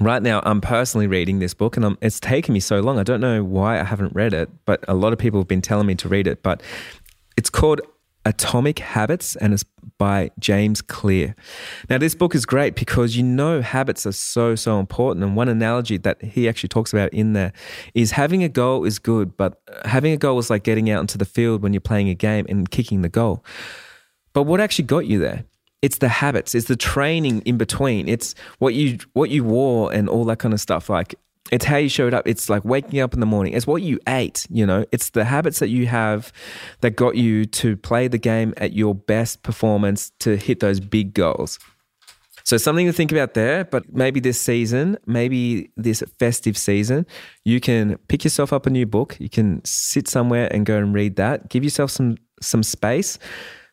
right 0.00 0.22
now 0.22 0.40
i'm 0.44 0.60
personally 0.60 1.06
reading 1.06 1.38
this 1.38 1.54
book 1.54 1.76
and 1.76 1.84
I'm, 1.84 1.98
it's 2.00 2.20
taken 2.20 2.52
me 2.52 2.60
so 2.60 2.80
long 2.80 2.98
i 2.98 3.02
don't 3.02 3.20
know 3.20 3.42
why 3.42 3.80
i 3.80 3.84
haven't 3.84 4.14
read 4.14 4.32
it 4.32 4.48
but 4.64 4.84
a 4.86 4.94
lot 4.94 5.12
of 5.12 5.18
people 5.18 5.40
have 5.40 5.48
been 5.48 5.62
telling 5.62 5.86
me 5.86 5.94
to 5.96 6.08
read 6.08 6.26
it 6.26 6.42
but 6.42 6.62
it's 7.36 7.50
called 7.50 7.80
atomic 8.28 8.78
habits 8.78 9.36
and 9.36 9.54
it's 9.54 9.64
by 9.96 10.30
james 10.38 10.82
clear. 10.82 11.34
Now 11.88 11.96
this 11.96 12.14
book 12.14 12.34
is 12.34 12.44
great 12.44 12.74
because 12.76 13.16
you 13.16 13.22
know 13.22 13.62
habits 13.62 14.06
are 14.06 14.12
so 14.12 14.54
so 14.54 14.78
important. 14.78 15.24
And 15.24 15.34
one 15.34 15.48
analogy 15.48 15.96
that 15.96 16.22
he 16.22 16.46
actually 16.46 16.68
talks 16.68 16.92
about 16.92 17.12
in 17.14 17.32
there 17.32 17.52
is 17.94 18.12
having 18.12 18.44
a 18.44 18.48
goal 18.48 18.84
is 18.84 18.98
good 18.98 19.36
but 19.36 19.60
having 19.86 20.12
a 20.12 20.18
goal 20.18 20.38
is 20.38 20.50
like 20.50 20.62
getting 20.62 20.90
out 20.90 21.00
into 21.00 21.16
the 21.16 21.24
field 21.24 21.62
when 21.62 21.72
you're 21.72 21.80
playing 21.80 22.10
a 22.10 22.14
game 22.14 22.44
and 22.50 22.70
kicking 22.70 23.00
the 23.00 23.08
goal. 23.08 23.42
But 24.34 24.42
what 24.42 24.60
actually 24.60 24.84
got 24.84 25.06
you 25.06 25.18
there? 25.18 25.44
It's 25.80 25.98
the 25.98 26.08
habits, 26.08 26.54
it's 26.54 26.68
the 26.68 26.76
training 26.76 27.40
in 27.42 27.56
between. 27.56 28.08
It's 28.08 28.34
what 28.58 28.74
you 28.74 28.98
what 29.14 29.30
you 29.30 29.42
wore 29.42 29.92
and 29.92 30.08
all 30.08 30.26
that 30.26 30.38
kind 30.38 30.52
of 30.52 30.60
stuff. 30.60 30.90
Like 30.90 31.14
it's 31.50 31.64
how 31.64 31.76
you 31.76 31.88
showed 31.88 32.14
up. 32.14 32.26
It's 32.26 32.48
like 32.48 32.64
waking 32.64 33.00
up 33.00 33.14
in 33.14 33.20
the 33.20 33.26
morning. 33.26 33.52
It's 33.54 33.66
what 33.66 33.82
you 33.82 33.98
ate, 34.06 34.46
you 34.50 34.66
know. 34.66 34.84
It's 34.92 35.10
the 35.10 35.24
habits 35.24 35.58
that 35.60 35.68
you 35.68 35.86
have 35.86 36.32
that 36.80 36.90
got 36.90 37.16
you 37.16 37.46
to 37.46 37.76
play 37.76 38.08
the 38.08 38.18
game 38.18 38.54
at 38.56 38.72
your 38.72 38.94
best 38.94 39.42
performance 39.42 40.10
to 40.20 40.36
hit 40.36 40.60
those 40.60 40.80
big 40.80 41.14
goals. 41.14 41.58
So 42.44 42.56
something 42.56 42.86
to 42.86 42.92
think 42.92 43.12
about 43.12 43.34
there, 43.34 43.64
but 43.64 43.92
maybe 43.92 44.20
this 44.20 44.40
season, 44.40 44.96
maybe 45.06 45.70
this 45.76 46.02
festive 46.18 46.56
season, 46.56 47.06
you 47.44 47.60
can 47.60 47.98
pick 48.08 48.24
yourself 48.24 48.54
up 48.54 48.64
a 48.66 48.70
new 48.70 48.86
book. 48.86 49.16
You 49.20 49.28
can 49.28 49.62
sit 49.66 50.08
somewhere 50.08 50.48
and 50.50 50.64
go 50.64 50.78
and 50.78 50.94
read 50.94 51.16
that. 51.16 51.50
Give 51.50 51.62
yourself 51.62 51.90
some 51.90 52.16
some 52.40 52.62
space 52.62 53.18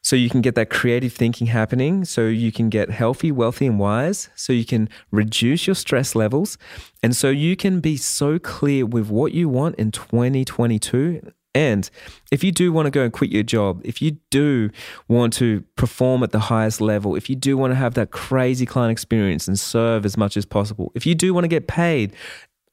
so 0.05 0.15
you 0.15 0.29
can 0.29 0.41
get 0.41 0.53
that 0.53 0.69
creative 0.69 1.13
thinking 1.13 1.47
happening, 1.47 2.05
so 2.05 2.27
you 2.27 2.51
can 2.51 2.69
get 2.69 2.91
healthy, 2.91 3.31
wealthy, 3.31 3.65
and 3.65 3.79
wise, 3.79 4.29
so 4.35 4.53
you 4.53 4.63
can 4.63 4.87
reduce 5.09 5.65
your 5.65 5.73
stress 5.73 6.13
levels, 6.13 6.59
and 7.01 7.15
so 7.15 7.29
you 7.29 7.55
can 7.55 7.79
be 7.79 7.97
so 7.97 8.37
clear 8.37 8.85
with 8.85 9.09
what 9.09 9.31
you 9.31 9.49
want 9.49 9.73
in 9.77 9.91
2022 9.91 11.31
and 11.55 11.89
if 12.33 12.43
you 12.43 12.51
do 12.51 12.73
want 12.73 12.85
to 12.85 12.91
go 12.91 13.03
and 13.03 13.13
quit 13.13 13.31
your 13.31 13.41
job, 13.41 13.79
if 13.85 14.01
you 14.01 14.17
do 14.29 14.71
want 15.07 15.31
to 15.35 15.63
perform 15.77 16.21
at 16.21 16.31
the 16.31 16.39
highest 16.39 16.81
level, 16.81 17.15
if 17.15 17.29
you 17.29 17.35
do 17.37 17.55
want 17.55 17.71
to 17.71 17.75
have 17.75 17.93
that 17.93 18.11
crazy 18.11 18.65
client 18.65 18.91
experience 18.91 19.47
and 19.47 19.57
serve 19.57 20.05
as 20.05 20.17
much 20.17 20.35
as 20.35 20.45
possible, 20.45 20.91
if 20.95 21.05
you 21.05 21.15
do 21.15 21.33
want 21.33 21.45
to 21.45 21.47
get 21.47 21.65
paid 21.65 22.13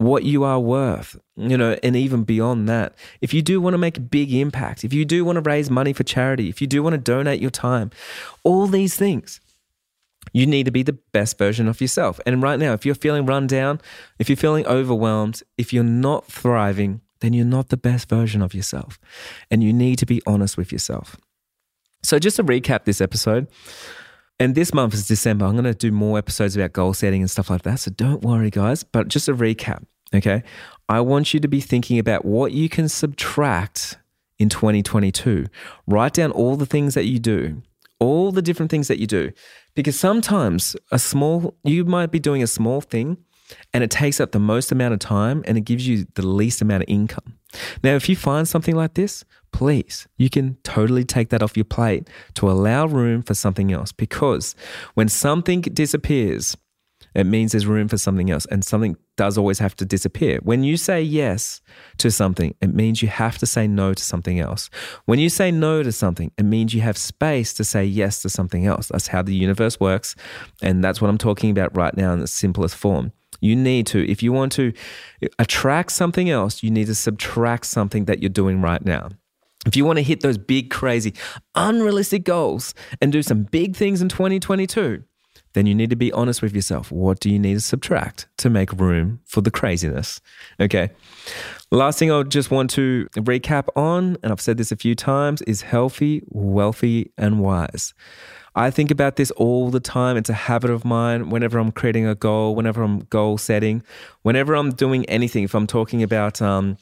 what 0.02 0.24
you 0.24 0.44
are 0.44 0.60
worth, 0.60 1.18
you 1.36 1.56
know, 1.56 1.78
and 1.82 1.96
even 1.96 2.24
beyond 2.24 2.68
that. 2.68 2.94
If 3.20 3.34
you 3.34 3.42
do 3.42 3.60
want 3.60 3.74
to 3.74 3.78
make 3.78 3.96
a 3.96 4.00
big 4.00 4.32
impact, 4.32 4.84
if 4.84 4.92
you 4.92 5.04
do 5.04 5.24
want 5.24 5.36
to 5.36 5.42
raise 5.42 5.70
money 5.70 5.92
for 5.92 6.04
charity, 6.04 6.48
if 6.48 6.60
you 6.60 6.66
do 6.66 6.82
want 6.82 6.94
to 6.94 6.98
donate 6.98 7.40
your 7.40 7.50
time, 7.50 7.90
all 8.44 8.66
these 8.66 8.96
things, 8.96 9.40
you 10.32 10.46
need 10.46 10.64
to 10.64 10.70
be 10.70 10.82
the 10.82 10.98
best 11.12 11.36
version 11.36 11.68
of 11.68 11.80
yourself. 11.80 12.20
And 12.26 12.42
right 12.42 12.58
now, 12.58 12.72
if 12.72 12.86
you're 12.86 12.94
feeling 12.94 13.26
run 13.26 13.46
down, 13.46 13.80
if 14.18 14.28
you're 14.28 14.36
feeling 14.36 14.66
overwhelmed, 14.66 15.42
if 15.58 15.72
you're 15.72 15.84
not 15.84 16.26
thriving, 16.26 17.00
then 17.20 17.32
you're 17.32 17.44
not 17.44 17.68
the 17.68 17.76
best 17.76 18.08
version 18.08 18.42
of 18.42 18.54
yourself. 18.54 18.98
And 19.50 19.62
you 19.62 19.72
need 19.72 19.98
to 19.98 20.06
be 20.06 20.22
honest 20.26 20.56
with 20.56 20.72
yourself. 20.72 21.16
So, 22.02 22.18
just 22.18 22.36
to 22.36 22.44
recap 22.44 22.84
this 22.84 23.00
episode, 23.00 23.46
and 24.42 24.56
this 24.56 24.74
month 24.74 24.92
is 24.94 25.06
December. 25.06 25.44
I'm 25.44 25.52
going 25.52 25.64
to 25.64 25.74
do 25.74 25.92
more 25.92 26.18
episodes 26.18 26.56
about 26.56 26.72
goal 26.72 26.94
setting 26.94 27.20
and 27.20 27.30
stuff 27.30 27.48
like 27.48 27.62
that. 27.62 27.78
So 27.78 27.92
don't 27.92 28.22
worry, 28.22 28.50
guys. 28.50 28.82
But 28.82 29.06
just 29.06 29.28
a 29.28 29.34
recap, 29.34 29.84
okay? 30.14 30.42
I 30.88 31.00
want 31.00 31.32
you 31.32 31.40
to 31.40 31.48
be 31.48 31.60
thinking 31.60 31.98
about 31.98 32.24
what 32.24 32.52
you 32.52 32.68
can 32.68 32.88
subtract 32.88 33.98
in 34.38 34.48
2022. 34.48 35.46
Write 35.86 36.14
down 36.14 36.30
all 36.32 36.56
the 36.56 36.66
things 36.66 36.94
that 36.94 37.04
you 37.04 37.18
do, 37.18 37.62
all 37.98 38.32
the 38.32 38.42
different 38.42 38.70
things 38.70 38.88
that 38.88 38.98
you 38.98 39.06
do. 39.06 39.32
Because 39.74 39.98
sometimes 39.98 40.76
a 40.90 40.98
small, 40.98 41.56
you 41.64 41.84
might 41.84 42.10
be 42.10 42.18
doing 42.18 42.42
a 42.42 42.46
small 42.46 42.80
thing 42.80 43.16
and 43.72 43.84
it 43.84 43.90
takes 43.90 44.20
up 44.20 44.32
the 44.32 44.38
most 44.38 44.72
amount 44.72 44.94
of 44.94 45.00
time 45.00 45.42
and 45.46 45.56
it 45.56 45.62
gives 45.62 45.86
you 45.86 46.06
the 46.14 46.26
least 46.26 46.60
amount 46.60 46.82
of 46.82 46.88
income. 46.88 47.38
Now, 47.82 47.94
if 47.94 48.08
you 48.08 48.16
find 48.16 48.48
something 48.48 48.74
like 48.74 48.94
this, 48.94 49.24
please, 49.52 50.06
you 50.16 50.30
can 50.30 50.56
totally 50.62 51.04
take 51.04 51.28
that 51.30 51.42
off 51.42 51.56
your 51.56 51.64
plate 51.64 52.08
to 52.34 52.50
allow 52.50 52.86
room 52.86 53.22
for 53.22 53.34
something 53.34 53.72
else 53.72 53.92
because 53.92 54.54
when 54.94 55.08
something 55.08 55.60
disappears, 55.60 56.56
it 57.14 57.24
means 57.24 57.52
there's 57.52 57.66
room 57.66 57.88
for 57.88 57.98
something 57.98 58.30
else, 58.30 58.46
and 58.46 58.64
something 58.64 58.96
does 59.16 59.36
always 59.36 59.58
have 59.58 59.76
to 59.76 59.84
disappear. 59.84 60.38
When 60.42 60.64
you 60.64 60.76
say 60.76 61.02
yes 61.02 61.60
to 61.98 62.10
something, 62.10 62.54
it 62.60 62.74
means 62.74 63.02
you 63.02 63.08
have 63.08 63.38
to 63.38 63.46
say 63.46 63.66
no 63.66 63.94
to 63.94 64.02
something 64.02 64.40
else. 64.40 64.70
When 65.04 65.18
you 65.18 65.28
say 65.28 65.50
no 65.50 65.82
to 65.82 65.92
something, 65.92 66.32
it 66.38 66.44
means 66.44 66.74
you 66.74 66.80
have 66.80 66.96
space 66.96 67.52
to 67.54 67.64
say 67.64 67.84
yes 67.84 68.22
to 68.22 68.28
something 68.28 68.66
else. 68.66 68.88
That's 68.88 69.08
how 69.08 69.22
the 69.22 69.34
universe 69.34 69.78
works, 69.78 70.14
and 70.62 70.82
that's 70.82 71.00
what 71.00 71.08
I'm 71.08 71.18
talking 71.18 71.50
about 71.50 71.76
right 71.76 71.96
now 71.96 72.12
in 72.12 72.20
the 72.20 72.26
simplest 72.26 72.76
form. 72.76 73.12
You 73.40 73.56
need 73.56 73.86
to, 73.88 74.08
if 74.08 74.22
you 74.22 74.32
want 74.32 74.52
to 74.52 74.72
attract 75.38 75.92
something 75.92 76.30
else, 76.30 76.62
you 76.62 76.70
need 76.70 76.86
to 76.86 76.94
subtract 76.94 77.66
something 77.66 78.04
that 78.04 78.22
you're 78.22 78.28
doing 78.28 78.62
right 78.62 78.84
now. 78.84 79.08
If 79.66 79.76
you 79.76 79.84
want 79.84 79.98
to 79.98 80.02
hit 80.02 80.20
those 80.20 80.38
big, 80.38 80.70
crazy, 80.70 81.14
unrealistic 81.54 82.24
goals 82.24 82.74
and 83.00 83.12
do 83.12 83.22
some 83.22 83.44
big 83.44 83.76
things 83.76 84.02
in 84.02 84.08
2022, 84.08 85.04
then 85.54 85.66
you 85.66 85.74
need 85.74 85.90
to 85.90 85.96
be 85.96 86.12
honest 86.12 86.42
with 86.42 86.54
yourself. 86.54 86.90
What 86.90 87.20
do 87.20 87.30
you 87.30 87.38
need 87.38 87.54
to 87.54 87.60
subtract 87.60 88.26
to 88.38 88.50
make 88.50 88.72
room 88.72 89.20
for 89.24 89.40
the 89.40 89.50
craziness? 89.50 90.20
Okay. 90.60 90.90
Last 91.70 91.98
thing 91.98 92.10
I 92.10 92.22
just 92.22 92.50
want 92.50 92.70
to 92.70 93.08
recap 93.14 93.68
on, 93.76 94.16
and 94.22 94.32
I've 94.32 94.40
said 94.40 94.58
this 94.58 94.72
a 94.72 94.76
few 94.76 94.94
times, 94.94 95.42
is 95.42 95.62
healthy, 95.62 96.22
wealthy, 96.26 97.12
and 97.16 97.40
wise. 97.40 97.94
I 98.54 98.70
think 98.70 98.90
about 98.90 99.16
this 99.16 99.30
all 99.32 99.70
the 99.70 99.80
time. 99.80 100.18
It's 100.18 100.28
a 100.28 100.34
habit 100.34 100.70
of 100.70 100.84
mine 100.84 101.30
whenever 101.30 101.58
I'm 101.58 101.72
creating 101.72 102.06
a 102.06 102.14
goal, 102.14 102.54
whenever 102.54 102.82
I'm 102.82 103.00
goal 103.04 103.38
setting, 103.38 103.82
whenever 104.22 104.54
I'm 104.54 104.70
doing 104.72 105.06
anything. 105.06 105.44
If 105.44 105.54
I'm 105.54 105.66
talking 105.66 106.02
about, 106.02 106.42
um, 106.42 106.76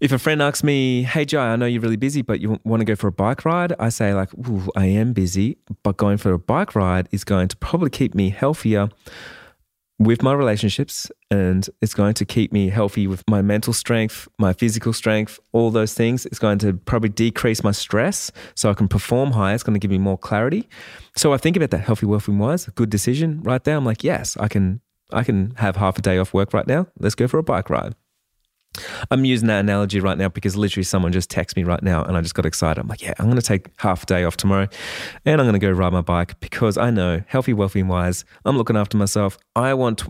if 0.00 0.12
a 0.12 0.18
friend 0.18 0.42
asks 0.42 0.62
me, 0.62 1.02
"Hey 1.02 1.24
Jai, 1.24 1.52
I 1.52 1.56
know 1.56 1.66
you're 1.66 1.80
really 1.80 1.96
busy, 1.96 2.22
but 2.22 2.40
you 2.40 2.58
want 2.64 2.80
to 2.80 2.84
go 2.84 2.96
for 2.96 3.08
a 3.08 3.12
bike 3.12 3.44
ride?" 3.44 3.72
I 3.78 3.88
say 3.88 4.14
like, 4.14 4.30
"I 4.76 4.86
am 4.86 5.12
busy, 5.12 5.58
but 5.82 5.96
going 5.96 6.18
for 6.18 6.32
a 6.32 6.38
bike 6.38 6.74
ride 6.74 7.08
is 7.12 7.24
going 7.24 7.48
to 7.48 7.56
probably 7.56 7.90
keep 7.90 8.14
me 8.14 8.30
healthier 8.30 8.88
with 9.98 10.22
my 10.22 10.32
relationships 10.32 11.10
and 11.30 11.68
it's 11.80 11.94
going 11.94 12.12
to 12.14 12.24
keep 12.24 12.52
me 12.52 12.68
healthy 12.68 13.06
with 13.06 13.24
my 13.28 13.40
mental 13.40 13.72
strength, 13.72 14.28
my 14.38 14.52
physical 14.52 14.92
strength, 14.92 15.40
all 15.52 15.70
those 15.70 15.94
things. 15.94 16.26
It's 16.26 16.38
going 16.38 16.58
to 16.58 16.74
probably 16.74 17.08
decrease 17.08 17.64
my 17.64 17.72
stress 17.72 18.30
so 18.54 18.70
I 18.70 18.74
can 18.74 18.88
perform 18.88 19.32
higher. 19.32 19.54
It's 19.54 19.62
going 19.62 19.74
to 19.74 19.80
give 19.80 19.90
me 19.90 19.98
more 19.98 20.18
clarity. 20.18 20.68
So 21.16 21.32
I 21.32 21.38
think 21.38 21.56
about 21.56 21.70
that 21.70 21.78
healthy, 21.78 22.06
wealthy, 22.06 22.32
wise, 22.32 22.66
good 22.66 22.90
decision 22.90 23.42
right 23.42 23.62
there. 23.64 23.76
I'm 23.76 23.84
like, 23.84 24.04
yes, 24.04 24.36
I 24.36 24.48
can 24.48 24.80
I 25.12 25.22
can 25.22 25.52
have 25.56 25.76
half 25.76 25.98
a 25.98 26.02
day 26.02 26.18
off 26.18 26.34
work 26.34 26.52
right 26.52 26.66
now. 26.66 26.88
Let's 26.98 27.14
go 27.14 27.28
for 27.28 27.38
a 27.38 27.42
bike 27.42 27.70
ride. 27.70 27.94
I'm 29.10 29.24
using 29.24 29.48
that 29.48 29.60
analogy 29.60 30.00
right 30.00 30.18
now 30.18 30.28
because 30.28 30.56
literally 30.56 30.84
someone 30.84 31.12
just 31.12 31.30
texted 31.30 31.56
me 31.56 31.64
right 31.64 31.82
now 31.82 32.02
and 32.02 32.16
I 32.16 32.20
just 32.20 32.34
got 32.34 32.46
excited. 32.46 32.80
I'm 32.80 32.88
like, 32.88 33.02
yeah, 33.02 33.14
I'm 33.18 33.26
going 33.26 33.36
to 33.36 33.42
take 33.42 33.68
half 33.78 34.02
a 34.02 34.06
day 34.06 34.24
off 34.24 34.36
tomorrow 34.36 34.68
and 35.24 35.40
I'm 35.40 35.46
going 35.46 35.58
to 35.58 35.66
go 35.66 35.70
ride 35.70 35.92
my 35.92 36.00
bike 36.00 36.38
because 36.40 36.76
I 36.76 36.90
know 36.90 37.22
healthy, 37.26 37.52
wealthy, 37.52 37.80
and 37.80 37.88
wise. 37.88 38.24
I'm 38.44 38.56
looking 38.56 38.76
after 38.76 38.96
myself. 38.96 39.38
I 39.54 39.74
want, 39.74 40.02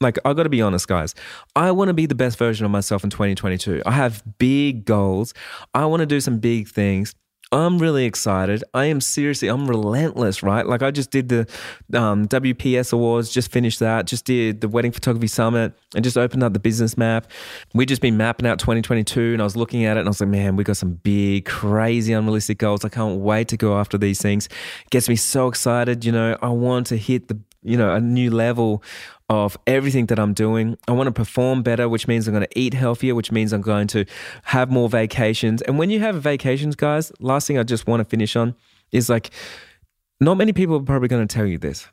like, 0.00 0.18
I 0.24 0.32
got 0.32 0.44
to 0.44 0.48
be 0.48 0.62
honest, 0.62 0.88
guys. 0.88 1.14
I 1.56 1.70
want 1.70 1.88
to 1.88 1.94
be 1.94 2.06
the 2.06 2.14
best 2.14 2.38
version 2.38 2.64
of 2.64 2.70
myself 2.70 3.04
in 3.04 3.10
2022. 3.10 3.82
I 3.86 3.92
have 3.92 4.22
big 4.38 4.84
goals. 4.84 5.34
I 5.74 5.86
want 5.86 6.00
to 6.00 6.06
do 6.06 6.20
some 6.20 6.38
big 6.38 6.68
things. 6.68 7.14
I'm 7.52 7.78
really 7.78 8.04
excited. 8.04 8.64
I 8.74 8.86
am 8.86 9.00
seriously, 9.00 9.48
I'm 9.48 9.66
relentless, 9.68 10.42
right? 10.42 10.66
Like 10.66 10.82
I 10.82 10.90
just 10.90 11.10
did 11.10 11.28
the 11.28 11.46
um, 11.92 12.26
WPS 12.26 12.92
Awards, 12.92 13.30
just 13.30 13.50
finished 13.50 13.78
that, 13.80 14.06
just 14.06 14.24
did 14.24 14.60
the 14.60 14.68
Wedding 14.68 14.92
Photography 14.92 15.28
Summit, 15.28 15.72
and 15.94 16.02
just 16.02 16.16
opened 16.16 16.42
up 16.42 16.52
the 16.52 16.58
business 16.58 16.96
map. 16.96 17.30
We 17.72 17.86
just 17.86 18.02
been 18.02 18.16
mapping 18.16 18.46
out 18.46 18.58
2022, 18.58 19.34
and 19.34 19.40
I 19.40 19.44
was 19.44 19.56
looking 19.56 19.84
at 19.84 19.96
it, 19.96 20.00
and 20.00 20.08
I 20.08 20.10
was 20.10 20.20
like, 20.20 20.30
man, 20.30 20.56
we 20.56 20.64
got 20.64 20.76
some 20.76 20.94
big, 20.94 21.44
crazy, 21.44 22.12
unrealistic 22.12 22.58
goals. 22.58 22.84
I 22.84 22.88
can't 22.88 23.20
wait 23.20 23.48
to 23.48 23.56
go 23.56 23.78
after 23.78 23.98
these 23.98 24.20
things. 24.20 24.46
It 24.46 24.90
gets 24.90 25.08
me 25.08 25.16
so 25.16 25.48
excited. 25.48 26.04
You 26.04 26.12
know, 26.12 26.36
I 26.42 26.48
want 26.48 26.88
to 26.88 26.96
hit 26.96 27.28
the 27.28 27.38
you 27.64 27.78
know 27.78 27.94
a 27.94 28.00
new 28.00 28.30
level 28.30 28.82
of 29.28 29.56
everything 29.66 30.06
that 30.06 30.18
I'm 30.18 30.34
doing. 30.34 30.76
I 30.86 30.92
want 30.92 31.06
to 31.06 31.12
perform 31.12 31.62
better, 31.62 31.88
which 31.88 32.06
means 32.06 32.28
I'm 32.28 32.34
going 32.34 32.46
to 32.46 32.58
eat 32.58 32.74
healthier, 32.74 33.14
which 33.14 33.32
means 33.32 33.52
I'm 33.52 33.62
going 33.62 33.86
to 33.88 34.04
have 34.44 34.70
more 34.70 34.88
vacations. 34.88 35.62
And 35.62 35.78
when 35.78 35.90
you 35.90 36.00
have 36.00 36.20
vacations, 36.22 36.76
guys, 36.76 37.10
last 37.20 37.46
thing 37.46 37.58
I 37.58 37.62
just 37.62 37.86
want 37.86 38.00
to 38.00 38.04
finish 38.04 38.36
on 38.36 38.54
is 38.92 39.08
like, 39.08 39.30
not 40.20 40.36
many 40.36 40.52
people 40.52 40.76
are 40.76 40.82
probably 40.82 41.08
going 41.08 41.26
to 41.26 41.34
tell 41.34 41.46
you 41.46 41.58
this. 41.58 41.88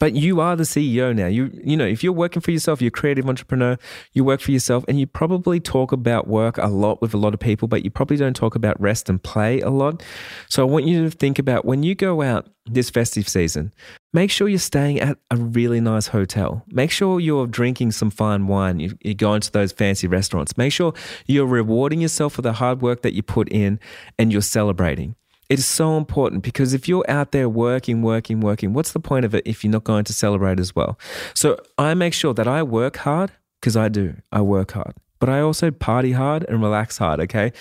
But 0.00 0.14
you 0.14 0.40
are 0.40 0.56
the 0.56 0.64
CEO 0.64 1.14
now. 1.14 1.26
You 1.26 1.50
you 1.62 1.76
know, 1.76 1.86
if 1.86 2.02
you're 2.02 2.12
working 2.12 2.40
for 2.40 2.50
yourself, 2.50 2.80
you're 2.80 2.88
a 2.88 2.90
creative 2.90 3.28
entrepreneur, 3.28 3.76
you 4.12 4.24
work 4.24 4.40
for 4.40 4.50
yourself 4.50 4.84
and 4.88 4.98
you 4.98 5.06
probably 5.06 5.60
talk 5.60 5.92
about 5.92 6.26
work 6.26 6.58
a 6.58 6.68
lot 6.68 7.00
with 7.00 7.14
a 7.14 7.18
lot 7.18 7.34
of 7.34 7.40
people, 7.40 7.68
but 7.68 7.84
you 7.84 7.90
probably 7.90 8.16
don't 8.16 8.34
talk 8.34 8.54
about 8.54 8.80
rest 8.80 9.08
and 9.08 9.22
play 9.22 9.60
a 9.60 9.70
lot. 9.70 10.02
So 10.48 10.66
I 10.66 10.70
want 10.70 10.86
you 10.86 11.04
to 11.04 11.10
think 11.10 11.38
about 11.38 11.64
when 11.66 11.82
you 11.82 11.94
go 11.94 12.22
out 12.22 12.48
this 12.64 12.88
festive 12.88 13.28
season, 13.28 13.74
make 14.12 14.30
sure 14.30 14.48
you're 14.48 14.58
staying 14.58 15.00
at 15.00 15.18
a 15.30 15.36
really 15.36 15.80
nice 15.80 16.08
hotel. 16.08 16.64
Make 16.68 16.90
sure 16.90 17.20
you're 17.20 17.46
drinking 17.46 17.92
some 17.92 18.10
fine 18.10 18.46
wine. 18.46 18.80
You, 18.80 18.96
you're 19.02 19.14
going 19.14 19.42
to 19.42 19.52
those 19.52 19.72
fancy 19.72 20.06
restaurants. 20.06 20.56
Make 20.56 20.72
sure 20.72 20.94
you're 21.26 21.46
rewarding 21.46 22.00
yourself 22.00 22.34
for 22.34 22.42
the 22.42 22.54
hard 22.54 22.80
work 22.80 23.02
that 23.02 23.12
you 23.12 23.22
put 23.22 23.48
in 23.50 23.78
and 24.18 24.32
you're 24.32 24.40
celebrating. 24.40 25.14
It 25.50 25.58
is 25.58 25.66
so 25.66 25.96
important 25.96 26.44
because 26.44 26.72
if 26.74 26.88
you're 26.88 27.04
out 27.10 27.32
there 27.32 27.48
working, 27.48 28.02
working, 28.02 28.40
working, 28.40 28.72
what's 28.72 28.92
the 28.92 29.00
point 29.00 29.24
of 29.24 29.34
it 29.34 29.42
if 29.44 29.64
you're 29.64 29.72
not 29.72 29.82
going 29.82 30.04
to 30.04 30.12
celebrate 30.12 30.60
as 30.60 30.76
well? 30.76 30.96
So 31.34 31.58
I 31.76 31.92
make 31.94 32.14
sure 32.14 32.32
that 32.34 32.46
I 32.46 32.62
work 32.62 32.98
hard 32.98 33.32
because 33.60 33.76
I 33.76 33.88
do. 33.88 34.14
I 34.30 34.42
work 34.42 34.70
hard, 34.70 34.94
but 35.18 35.28
I 35.28 35.40
also 35.40 35.72
party 35.72 36.12
hard 36.12 36.44
and 36.48 36.62
relax 36.62 36.98
hard. 36.98 37.18
Okay. 37.20 37.52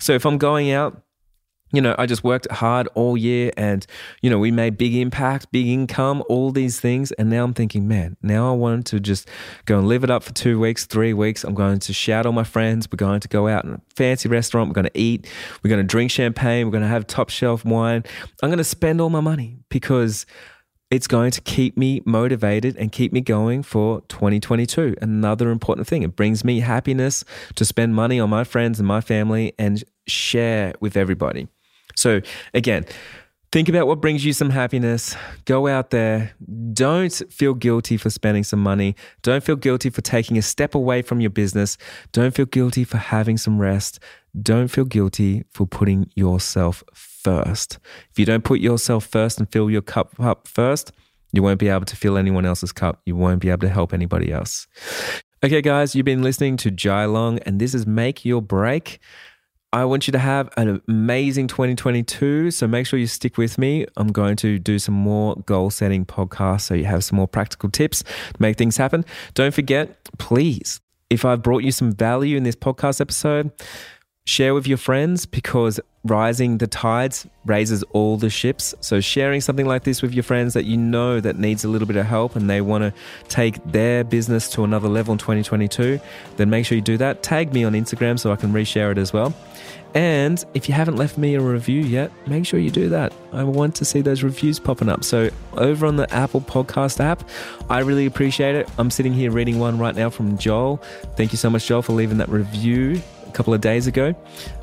So 0.00 0.12
if 0.12 0.26
I'm 0.26 0.38
going 0.38 0.72
out, 0.72 1.00
you 1.76 1.82
know, 1.82 1.94
I 1.98 2.06
just 2.06 2.24
worked 2.24 2.50
hard 2.50 2.88
all 2.94 3.18
year 3.18 3.52
and, 3.58 3.86
you 4.22 4.30
know, 4.30 4.38
we 4.38 4.50
made 4.50 4.78
big 4.78 4.94
impact, 4.94 5.52
big 5.52 5.66
income, 5.66 6.24
all 6.26 6.50
these 6.50 6.80
things. 6.80 7.12
And 7.12 7.28
now 7.28 7.44
I'm 7.44 7.52
thinking, 7.52 7.86
man, 7.86 8.16
now 8.22 8.50
I 8.50 8.56
want 8.56 8.86
to 8.86 8.98
just 8.98 9.28
go 9.66 9.78
and 9.78 9.86
live 9.86 10.02
it 10.02 10.08
up 10.08 10.22
for 10.22 10.32
two 10.32 10.58
weeks, 10.58 10.86
three 10.86 11.12
weeks. 11.12 11.44
I'm 11.44 11.54
going 11.54 11.78
to 11.80 11.92
shout 11.92 12.24
all 12.24 12.32
my 12.32 12.44
friends. 12.44 12.88
We're 12.90 12.96
going 12.96 13.20
to 13.20 13.28
go 13.28 13.46
out 13.46 13.66
in 13.66 13.74
a 13.74 13.80
fancy 13.94 14.26
restaurant. 14.26 14.70
We're 14.70 14.74
going 14.74 14.86
to 14.86 14.98
eat. 14.98 15.30
We're 15.62 15.68
going 15.68 15.82
to 15.82 15.86
drink 15.86 16.10
champagne. 16.10 16.66
We're 16.66 16.72
going 16.72 16.82
to 16.82 16.88
have 16.88 17.06
top 17.06 17.28
shelf 17.28 17.62
wine. 17.62 18.04
I'm 18.42 18.48
going 18.48 18.56
to 18.56 18.64
spend 18.64 19.02
all 19.02 19.10
my 19.10 19.20
money 19.20 19.58
because 19.68 20.24
it's 20.90 21.06
going 21.06 21.32
to 21.32 21.42
keep 21.42 21.76
me 21.76 22.00
motivated 22.06 22.76
and 22.76 22.90
keep 22.90 23.12
me 23.12 23.20
going 23.20 23.62
for 23.62 24.00
2022. 24.08 24.96
Another 25.02 25.50
important 25.50 25.86
thing. 25.86 26.04
It 26.04 26.16
brings 26.16 26.42
me 26.42 26.60
happiness 26.60 27.22
to 27.56 27.66
spend 27.66 27.94
money 27.94 28.18
on 28.18 28.30
my 28.30 28.44
friends 28.44 28.78
and 28.78 28.88
my 28.88 29.02
family 29.02 29.52
and 29.58 29.84
share 30.06 30.72
with 30.80 30.96
everybody. 30.96 31.48
So, 31.96 32.20
again, 32.54 32.84
think 33.52 33.68
about 33.68 33.86
what 33.86 34.00
brings 34.00 34.24
you 34.24 34.32
some 34.32 34.50
happiness. 34.50 35.16
Go 35.44 35.66
out 35.66 35.90
there. 35.90 36.32
Don't 36.72 37.12
feel 37.30 37.54
guilty 37.54 37.96
for 37.96 38.10
spending 38.10 38.44
some 38.44 38.62
money. 38.62 38.94
Don't 39.22 39.42
feel 39.42 39.56
guilty 39.56 39.90
for 39.90 40.02
taking 40.02 40.36
a 40.36 40.42
step 40.42 40.74
away 40.74 41.02
from 41.02 41.20
your 41.20 41.30
business. 41.30 41.78
Don't 42.12 42.34
feel 42.34 42.46
guilty 42.46 42.84
for 42.84 42.98
having 42.98 43.36
some 43.36 43.58
rest. 43.58 43.98
Don't 44.40 44.68
feel 44.68 44.84
guilty 44.84 45.44
for 45.50 45.66
putting 45.66 46.10
yourself 46.14 46.84
first. 46.92 47.78
If 48.10 48.18
you 48.18 48.26
don't 48.26 48.44
put 48.44 48.60
yourself 48.60 49.06
first 49.06 49.38
and 49.38 49.50
fill 49.50 49.70
your 49.70 49.82
cup 49.82 50.20
up 50.20 50.46
first, 50.46 50.92
you 51.32 51.42
won't 51.42 51.58
be 51.58 51.68
able 51.68 51.86
to 51.86 51.96
fill 51.96 52.16
anyone 52.16 52.44
else's 52.44 52.72
cup. 52.72 53.00
You 53.06 53.16
won't 53.16 53.40
be 53.40 53.48
able 53.48 53.60
to 53.60 53.68
help 53.68 53.92
anybody 53.92 54.30
else. 54.32 54.66
Okay, 55.42 55.62
guys, 55.62 55.94
you've 55.94 56.04
been 56.04 56.22
listening 56.22 56.56
to 56.58 56.70
Jai 56.70 57.04
Long, 57.04 57.38
and 57.40 57.60
this 57.60 57.74
is 57.74 57.86
Make 57.86 58.24
Your 58.24 58.42
Break. 58.42 59.00
I 59.72 59.84
want 59.84 60.06
you 60.06 60.12
to 60.12 60.18
have 60.18 60.48
an 60.56 60.80
amazing 60.88 61.48
2022. 61.48 62.50
So 62.50 62.66
make 62.66 62.86
sure 62.86 62.98
you 62.98 63.06
stick 63.06 63.36
with 63.36 63.58
me. 63.58 63.86
I'm 63.96 64.08
going 64.08 64.36
to 64.36 64.58
do 64.58 64.78
some 64.78 64.94
more 64.94 65.36
goal 65.46 65.70
setting 65.70 66.06
podcasts 66.06 66.62
so 66.62 66.74
you 66.74 66.84
have 66.84 67.04
some 67.04 67.16
more 67.16 67.28
practical 67.28 67.68
tips 67.68 68.02
to 68.02 68.36
make 68.38 68.56
things 68.56 68.76
happen. 68.76 69.04
Don't 69.34 69.52
forget, 69.52 70.08
please, 70.18 70.80
if 71.10 71.24
I've 71.24 71.42
brought 71.42 71.62
you 71.62 71.72
some 71.72 71.92
value 71.92 72.36
in 72.36 72.44
this 72.44 72.56
podcast 72.56 73.00
episode, 73.00 73.50
share 74.26 74.54
with 74.54 74.66
your 74.66 74.76
friends 74.76 75.24
because 75.24 75.78
rising 76.02 76.58
the 76.58 76.66
tides 76.66 77.28
raises 77.44 77.84
all 77.92 78.16
the 78.16 78.28
ships. 78.28 78.74
So 78.80 79.00
sharing 79.00 79.40
something 79.40 79.66
like 79.66 79.84
this 79.84 80.02
with 80.02 80.12
your 80.12 80.24
friends 80.24 80.52
that 80.54 80.64
you 80.64 80.76
know 80.76 81.20
that 81.20 81.38
needs 81.38 81.64
a 81.64 81.68
little 81.68 81.86
bit 81.86 81.96
of 81.96 82.06
help 82.06 82.34
and 82.34 82.50
they 82.50 82.60
want 82.60 82.82
to 82.82 82.92
take 83.28 83.62
their 83.64 84.02
business 84.02 84.50
to 84.50 84.64
another 84.64 84.88
level 84.88 85.12
in 85.12 85.18
2022, 85.18 86.00
then 86.36 86.50
make 86.50 86.66
sure 86.66 86.74
you 86.74 86.82
do 86.82 86.98
that. 86.98 87.22
Tag 87.22 87.52
me 87.52 87.62
on 87.62 87.72
Instagram 87.72 88.18
so 88.18 88.32
I 88.32 88.36
can 88.36 88.52
reshare 88.52 88.90
it 88.90 88.98
as 88.98 89.12
well. 89.12 89.32
And 89.94 90.44
if 90.54 90.68
you 90.68 90.74
haven't 90.74 90.96
left 90.96 91.16
me 91.16 91.36
a 91.36 91.40
review 91.40 91.80
yet, 91.80 92.10
make 92.26 92.44
sure 92.46 92.58
you 92.58 92.70
do 92.70 92.88
that. 92.88 93.12
I 93.32 93.44
want 93.44 93.76
to 93.76 93.84
see 93.84 94.00
those 94.00 94.24
reviews 94.24 94.58
popping 94.58 94.88
up. 94.88 95.04
So, 95.04 95.30
over 95.54 95.86
on 95.86 95.96
the 95.96 96.12
Apple 96.12 96.42
Podcast 96.42 97.00
app, 97.00 97.26
I 97.70 97.78
really 97.78 98.04
appreciate 98.04 98.56
it. 98.56 98.68
I'm 98.76 98.90
sitting 98.90 99.14
here 99.14 99.30
reading 99.30 99.58
one 99.58 99.78
right 99.78 99.94
now 99.94 100.10
from 100.10 100.36
Joel. 100.36 100.78
Thank 101.16 101.32
you 101.32 101.38
so 101.38 101.48
much, 101.48 101.66
Joel, 101.66 101.80
for 101.80 101.94
leaving 101.94 102.18
that 102.18 102.28
review 102.28 103.00
couple 103.36 103.52
of 103.52 103.60
days 103.60 103.86
ago. 103.86 104.14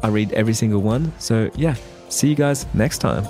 I 0.01 0.07
read 0.07 0.33
every 0.33 0.53
single 0.53 0.81
one. 0.81 1.13
So, 1.19 1.51
yeah, 1.55 1.75
see 2.09 2.27
you 2.27 2.35
guys 2.35 2.65
next 2.73 2.97
time. 2.97 3.23